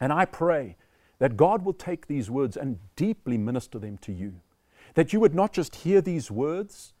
And 0.00 0.12
I 0.12 0.24
pray 0.24 0.76
that 1.20 1.36
God 1.36 1.64
will 1.64 1.72
take 1.72 2.08
these 2.08 2.28
words 2.28 2.56
and 2.56 2.80
deeply 2.96 3.38
minister 3.38 3.78
them 3.78 3.98
to 3.98 4.12
you. 4.12 4.40
That 4.94 5.12
you 5.12 5.20
would 5.20 5.34
not 5.34 5.52
just 5.52 5.76
hear 5.76 6.00
these 6.00 6.28
words, 6.28 6.94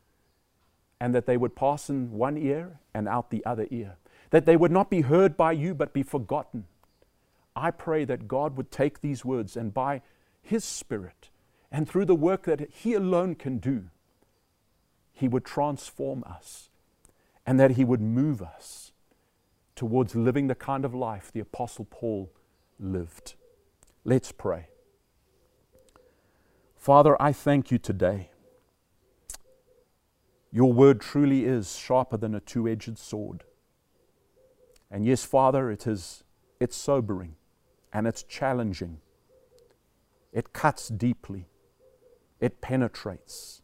and 1.02 1.12
that 1.16 1.26
they 1.26 1.36
would 1.36 1.56
pass 1.56 1.90
in 1.90 2.12
one 2.12 2.38
ear 2.38 2.78
and 2.94 3.08
out 3.08 3.30
the 3.30 3.44
other 3.44 3.66
ear, 3.72 3.96
that 4.30 4.46
they 4.46 4.56
would 4.56 4.70
not 4.70 4.88
be 4.88 5.00
heard 5.00 5.36
by 5.36 5.50
you 5.50 5.74
but 5.74 5.92
be 5.92 6.04
forgotten. 6.04 6.64
I 7.56 7.72
pray 7.72 8.04
that 8.04 8.28
God 8.28 8.56
would 8.56 8.70
take 8.70 9.00
these 9.00 9.24
words 9.24 9.56
and 9.56 9.74
by 9.74 10.02
His 10.42 10.64
Spirit 10.64 11.28
and 11.72 11.88
through 11.88 12.04
the 12.04 12.14
work 12.14 12.44
that 12.44 12.70
He 12.70 12.94
alone 12.94 13.34
can 13.34 13.58
do, 13.58 13.86
He 15.12 15.26
would 15.26 15.44
transform 15.44 16.22
us 16.22 16.70
and 17.44 17.58
that 17.58 17.72
He 17.72 17.84
would 17.84 18.00
move 18.00 18.40
us 18.40 18.92
towards 19.74 20.14
living 20.14 20.46
the 20.46 20.54
kind 20.54 20.84
of 20.84 20.94
life 20.94 21.32
the 21.32 21.40
Apostle 21.40 21.88
Paul 21.90 22.30
lived. 22.78 23.34
Let's 24.04 24.30
pray. 24.30 24.68
Father, 26.76 27.20
I 27.20 27.32
thank 27.32 27.72
you 27.72 27.78
today 27.78 28.28
Your 30.52 30.70
word 30.70 31.00
truly 31.00 31.46
is 31.46 31.76
sharper 31.76 32.18
than 32.18 32.34
a 32.34 32.40
two 32.40 32.68
edged 32.68 32.98
sword. 32.98 33.44
And 34.90 35.06
yes, 35.06 35.24
Father, 35.24 35.70
it 35.70 35.86
is, 35.86 36.24
it's 36.60 36.76
sobering 36.76 37.36
and 37.92 38.06
it's 38.06 38.22
challenging. 38.22 38.98
It 40.30 40.52
cuts 40.52 40.88
deeply, 40.88 41.46
it 42.40 42.60
penetrates, 42.60 43.62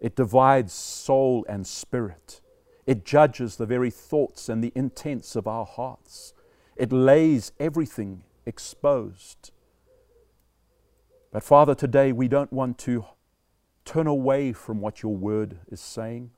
it 0.00 0.16
divides 0.16 0.72
soul 0.72 1.44
and 1.48 1.66
spirit, 1.66 2.40
it 2.86 3.04
judges 3.04 3.56
the 3.56 3.66
very 3.66 3.90
thoughts 3.90 4.48
and 4.48 4.64
the 4.64 4.72
intents 4.74 5.36
of 5.36 5.46
our 5.46 5.66
hearts, 5.66 6.32
it 6.76 6.92
lays 6.92 7.52
everything 7.58 8.22
exposed. 8.44 9.52
But 11.32 11.42
Father, 11.42 11.74
today 11.74 12.12
we 12.12 12.28
don't 12.28 12.52
want 12.52 12.78
to 12.80 13.04
turn 13.86 14.06
away 14.06 14.52
from 14.52 14.80
what 14.80 15.02
your 15.02 15.16
word 15.16 15.60
is 15.68 15.80
saying. 15.80 16.32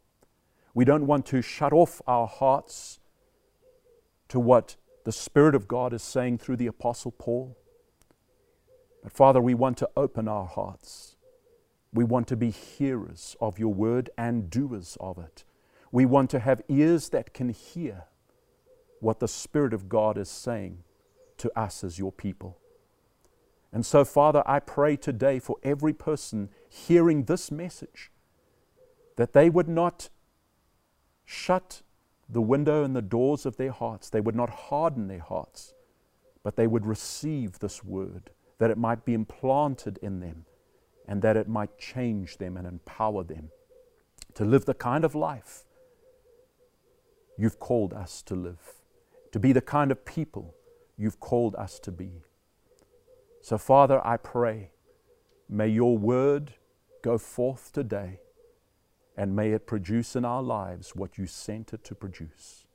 We 0.74 0.84
don't 0.84 1.06
want 1.06 1.26
to 1.26 1.42
shut 1.42 1.72
off 1.72 2.00
our 2.06 2.28
hearts 2.28 3.00
to 4.28 4.38
what 4.38 4.76
the 5.04 5.10
Spirit 5.10 5.54
of 5.54 5.66
God 5.66 5.92
is 5.92 6.02
saying 6.02 6.38
through 6.38 6.56
the 6.56 6.66
Apostle 6.66 7.10
Paul. 7.10 7.56
But 9.02 9.12
Father, 9.12 9.40
we 9.40 9.54
want 9.54 9.78
to 9.78 9.88
open 9.96 10.28
our 10.28 10.46
hearts. 10.46 11.16
We 11.92 12.04
want 12.04 12.28
to 12.28 12.36
be 12.36 12.50
hearers 12.50 13.34
of 13.40 13.58
your 13.58 13.72
word 13.72 14.10
and 14.18 14.50
doers 14.50 14.96
of 15.00 15.18
it. 15.18 15.44
We 15.90 16.04
want 16.04 16.28
to 16.30 16.40
have 16.40 16.60
ears 16.68 17.08
that 17.08 17.32
can 17.32 17.48
hear 17.48 18.04
what 19.00 19.20
the 19.20 19.28
Spirit 19.28 19.72
of 19.72 19.88
God 19.88 20.18
is 20.18 20.28
saying 20.28 20.84
to 21.38 21.58
us 21.58 21.82
as 21.82 21.98
your 21.98 22.12
people. 22.12 22.58
And 23.72 23.84
so, 23.84 24.04
Father, 24.04 24.42
I 24.46 24.60
pray 24.60 24.96
today 24.96 25.38
for 25.38 25.56
every 25.62 25.92
person 25.92 26.48
hearing 26.68 27.24
this 27.24 27.50
message 27.50 28.10
that 29.16 29.32
they 29.32 29.50
would 29.50 29.68
not 29.68 30.08
shut 31.24 31.82
the 32.28 32.40
window 32.40 32.84
and 32.84 32.94
the 32.94 33.02
doors 33.02 33.44
of 33.44 33.56
their 33.56 33.72
hearts, 33.72 34.10
they 34.10 34.20
would 34.20 34.36
not 34.36 34.50
harden 34.50 35.08
their 35.08 35.20
hearts, 35.20 35.74
but 36.42 36.56
they 36.56 36.66
would 36.66 36.86
receive 36.86 37.58
this 37.58 37.82
word, 37.82 38.30
that 38.58 38.70
it 38.70 38.78
might 38.78 39.04
be 39.04 39.14
implanted 39.14 39.98
in 40.02 40.20
them, 40.20 40.44
and 41.06 41.22
that 41.22 41.36
it 41.36 41.48
might 41.48 41.78
change 41.78 42.38
them 42.38 42.56
and 42.56 42.66
empower 42.66 43.24
them 43.24 43.50
to 44.34 44.44
live 44.44 44.66
the 44.66 44.74
kind 44.74 45.04
of 45.04 45.14
life 45.14 45.64
you've 47.36 47.58
called 47.58 47.92
us 47.92 48.22
to 48.22 48.34
live, 48.34 48.74
to 49.32 49.38
be 49.38 49.52
the 49.52 49.60
kind 49.60 49.90
of 49.90 50.04
people 50.04 50.54
you've 50.96 51.20
called 51.20 51.54
us 51.56 51.78
to 51.78 51.90
be. 51.90 52.22
So, 53.48 53.56
Father, 53.56 54.06
I 54.06 54.18
pray, 54.18 54.72
may 55.48 55.68
your 55.68 55.96
word 55.96 56.52
go 57.00 57.16
forth 57.16 57.72
today 57.72 58.20
and 59.16 59.34
may 59.34 59.52
it 59.52 59.66
produce 59.66 60.14
in 60.14 60.26
our 60.26 60.42
lives 60.42 60.94
what 60.94 61.16
you 61.16 61.24
sent 61.24 61.72
it 61.72 61.82
to 61.84 61.94
produce. 61.94 62.66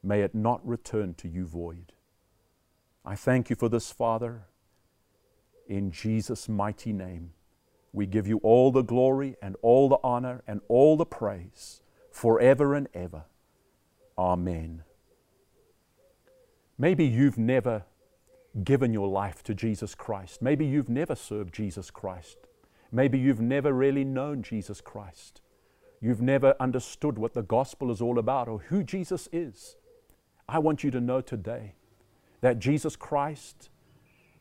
May 0.00 0.20
it 0.20 0.36
not 0.36 0.64
return 0.64 1.14
to 1.14 1.26
you 1.26 1.46
void. 1.46 1.94
I 3.04 3.16
thank 3.16 3.50
you 3.50 3.56
for 3.56 3.68
this, 3.68 3.90
Father. 3.90 4.44
In 5.66 5.90
Jesus' 5.90 6.48
mighty 6.48 6.92
name, 6.92 7.32
we 7.92 8.06
give 8.06 8.28
you 8.28 8.38
all 8.44 8.70
the 8.70 8.82
glory 8.82 9.34
and 9.42 9.56
all 9.62 9.88
the 9.88 9.98
honor 10.04 10.44
and 10.46 10.60
all 10.68 10.96
the 10.96 11.04
praise 11.04 11.82
forever 12.12 12.76
and 12.76 12.86
ever. 12.94 13.24
Amen. 14.16 14.84
Maybe 16.78 17.04
you've 17.04 17.36
never 17.36 17.82
given 18.64 18.92
your 18.92 19.08
life 19.08 19.42
to 19.44 19.54
Jesus 19.54 19.94
Christ. 19.94 20.42
Maybe 20.42 20.66
you've 20.66 20.88
never 20.88 21.14
served 21.14 21.54
Jesus 21.54 21.90
Christ. 21.90 22.36
Maybe 22.90 23.18
you've 23.18 23.40
never 23.40 23.72
really 23.72 24.04
known 24.04 24.42
Jesus 24.42 24.80
Christ. 24.80 25.40
You've 26.00 26.20
never 26.20 26.54
understood 26.60 27.16
what 27.16 27.32
the 27.32 27.42
gospel 27.42 27.90
is 27.90 28.02
all 28.02 28.18
about 28.18 28.48
or 28.48 28.58
who 28.58 28.82
Jesus 28.82 29.28
is. 29.32 29.76
I 30.48 30.58
want 30.58 30.84
you 30.84 30.90
to 30.90 31.00
know 31.00 31.20
today 31.20 31.74
that 32.40 32.58
Jesus 32.58 32.96
Christ 32.96 33.70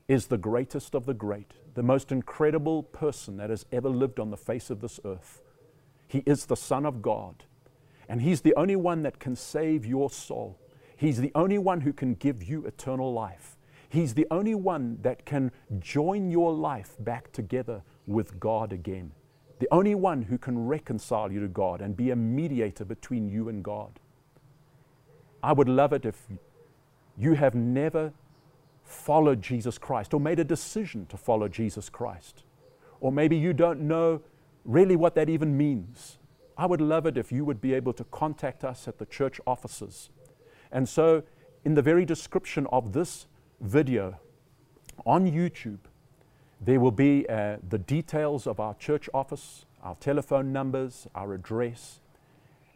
is 0.07 0.27
the 0.27 0.37
greatest 0.37 0.93
of 0.93 1.05
the 1.05 1.13
great, 1.13 1.53
the 1.75 1.83
most 1.83 2.11
incredible 2.11 2.83
person 2.83 3.37
that 3.37 3.49
has 3.49 3.65
ever 3.71 3.87
lived 3.87 4.19
on 4.19 4.29
the 4.29 4.37
face 4.37 4.69
of 4.69 4.81
this 4.81 4.99
earth. 5.05 5.41
He 6.07 6.23
is 6.25 6.47
the 6.47 6.57
Son 6.57 6.85
of 6.85 7.01
God, 7.01 7.45
and 8.09 8.21
He's 8.21 8.41
the 8.41 8.55
only 8.55 8.75
one 8.75 9.03
that 9.03 9.19
can 9.19 9.37
save 9.37 9.85
your 9.85 10.09
soul. 10.09 10.59
He's 10.97 11.21
the 11.21 11.31
only 11.33 11.57
one 11.57 11.81
who 11.81 11.93
can 11.93 12.15
give 12.15 12.43
you 12.43 12.65
eternal 12.65 13.13
life. 13.13 13.55
He's 13.91 14.13
the 14.13 14.25
only 14.31 14.55
one 14.55 14.99
that 15.01 15.25
can 15.25 15.51
join 15.79 16.31
your 16.31 16.53
life 16.53 16.95
back 16.99 17.29
together 17.33 17.83
with 18.07 18.39
God 18.39 18.71
again. 18.71 19.11
The 19.59 19.67
only 19.69 19.95
one 19.95 20.21
who 20.21 20.37
can 20.37 20.65
reconcile 20.65 21.29
you 21.29 21.41
to 21.41 21.49
God 21.49 21.81
and 21.81 21.97
be 21.97 22.09
a 22.09 22.15
mediator 22.15 22.85
between 22.85 23.27
you 23.27 23.49
and 23.49 23.61
God. 23.61 23.99
I 25.43 25.51
would 25.51 25.67
love 25.67 25.91
it 25.91 26.05
if 26.05 26.25
you 27.17 27.33
have 27.33 27.53
never 27.53 28.13
followed 28.85 29.41
Jesus 29.41 29.77
Christ 29.77 30.13
or 30.13 30.21
made 30.21 30.39
a 30.39 30.45
decision 30.45 31.05
to 31.07 31.17
follow 31.17 31.49
Jesus 31.49 31.89
Christ. 31.89 32.45
Or 33.01 33.11
maybe 33.11 33.35
you 33.35 33.51
don't 33.51 33.81
know 33.81 34.21
really 34.63 34.95
what 34.95 35.15
that 35.15 35.27
even 35.27 35.57
means. 35.57 36.17
I 36.57 36.65
would 36.65 36.79
love 36.79 37.05
it 37.05 37.17
if 37.17 37.29
you 37.29 37.43
would 37.43 37.59
be 37.59 37.73
able 37.73 37.91
to 37.93 38.05
contact 38.05 38.63
us 38.63 38.87
at 38.87 38.99
the 38.99 39.05
church 39.05 39.41
offices. 39.45 40.09
And 40.71 40.87
so, 40.87 41.23
in 41.65 41.73
the 41.73 41.81
very 41.81 42.05
description 42.05 42.67
of 42.71 42.93
this 42.93 43.27
video 43.61 44.19
on 45.05 45.31
YouTube. 45.31 45.79
There 46.59 46.79
will 46.79 46.91
be 46.91 47.27
uh, 47.29 47.57
the 47.67 47.77
details 47.77 48.47
of 48.47 48.59
our 48.59 48.73
church 48.75 49.09
office, 49.13 49.65
our 49.83 49.95
telephone 49.95 50.51
numbers, 50.51 51.07
our 51.15 51.33
address. 51.33 52.01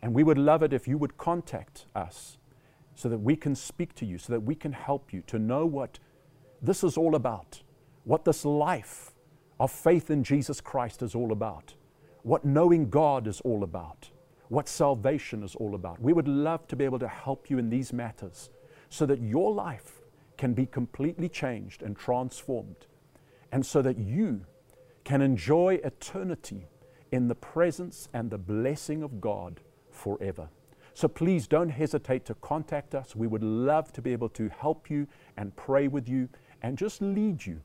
And 0.02 0.14
we 0.14 0.24
would 0.24 0.38
love 0.38 0.64
it 0.64 0.74
if 0.74 0.88
you 0.88 0.98
would 0.98 1.18
contact 1.18 1.86
us 1.96 2.38
so 2.94 3.10
that 3.10 3.18
we 3.18 3.36
can 3.36 3.56
speak 3.56 3.94
to 3.96 4.06
you, 4.06 4.18
so 4.18 4.32
that 4.34 4.42
we 4.42 4.56
can 4.56 4.72
help 4.72 5.12
you 5.12 5.22
to 5.28 5.40
know 5.40 5.66
what 5.66 6.00
this 6.62 6.84
is 6.84 6.98
all 6.98 7.16
about, 7.16 7.62
what 8.04 8.24
this 8.24 8.46
life 8.46 9.12
of 9.60 9.72
faith 9.72 10.10
in 10.10 10.24
Jesus 10.24 10.62
Christ 10.62 11.02
is 11.02 11.16
all 11.16 11.32
about, 11.32 11.74
what 12.24 12.46
knowing 12.46 12.90
God 12.90 13.28
is 13.28 13.42
all 13.42 13.64
about, 13.64 14.10
what 14.50 14.70
salvation 14.70 15.44
is 15.44 15.56
all 15.56 15.76
about. 15.76 16.02
We 16.02 16.14
would 16.14 16.28
love 16.28 16.68
to 16.68 16.76
be 16.76 16.86
able 16.86 17.00
to 17.00 17.08
help 17.08 17.50
you 17.50 17.58
in 17.58 17.70
these 17.70 17.92
matters 17.92 18.50
so 18.90 19.06
that 19.08 19.22
your 19.22 19.54
life 19.54 19.95
can 20.38 20.54
be 20.54 20.66
completely 20.66 21.30
changed 21.30 21.82
and 21.82 21.98
transformed, 21.98 22.88
and 23.52 23.66
so 23.66 23.82
that 23.82 23.98
you 23.98 24.46
can 25.04 25.22
enjoy 25.22 25.80
eternity 25.84 26.68
in 27.12 27.28
the 27.28 27.36
presence 27.36 28.10
and 28.14 28.30
the 28.30 28.38
blessing 28.38 29.04
of 29.04 29.22
God 29.22 29.62
forever. 29.92 30.50
So 30.94 31.08
please 31.08 31.48
don't 31.48 31.70
hesitate 31.70 32.26
to 32.26 32.36
contact 32.36 32.96
us. 32.96 33.16
We 33.16 33.28
would 33.28 33.44
love 33.44 33.92
to 33.94 34.02
be 34.02 34.14
able 34.14 34.30
to 34.30 34.50
help 34.50 34.90
you 34.90 35.08
and 35.38 35.56
pray 35.56 35.88
with 35.88 36.08
you 36.08 36.30
and 36.62 36.78
just 36.78 37.02
lead 37.02 37.46
you 37.46 37.62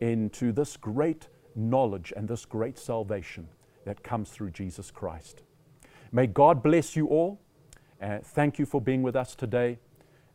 into 0.00 0.52
this 0.52 0.76
great 0.76 1.28
knowledge 1.56 2.12
and 2.16 2.28
this 2.28 2.44
great 2.44 2.78
salvation 2.78 3.48
that 3.84 4.02
comes 4.02 4.30
through 4.30 4.50
Jesus 4.50 4.90
Christ. 4.90 5.42
May 6.12 6.26
God 6.26 6.62
bless 6.62 6.94
you 6.94 7.06
all. 7.08 7.40
Uh, 8.00 8.18
thank 8.22 8.58
you 8.58 8.66
for 8.66 8.80
being 8.80 9.02
with 9.02 9.16
us 9.16 9.34
today. 9.34 9.78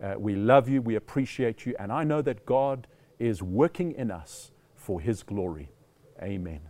Uh, 0.02 0.16
we 0.18 0.36
love 0.36 0.70
you, 0.70 0.82
we 0.82 0.96
appreciate 0.96 1.66
you, 1.66 1.76
and 1.78 1.92
I 1.92 2.04
know 2.04 2.22
that 2.22 2.46
God 2.46 2.88
is 3.20 3.44
working 3.44 3.92
in 3.92 4.12
us 4.12 4.52
for 4.76 5.02
His 5.02 5.24
glory. 5.24 5.72
Amen. 6.22 6.62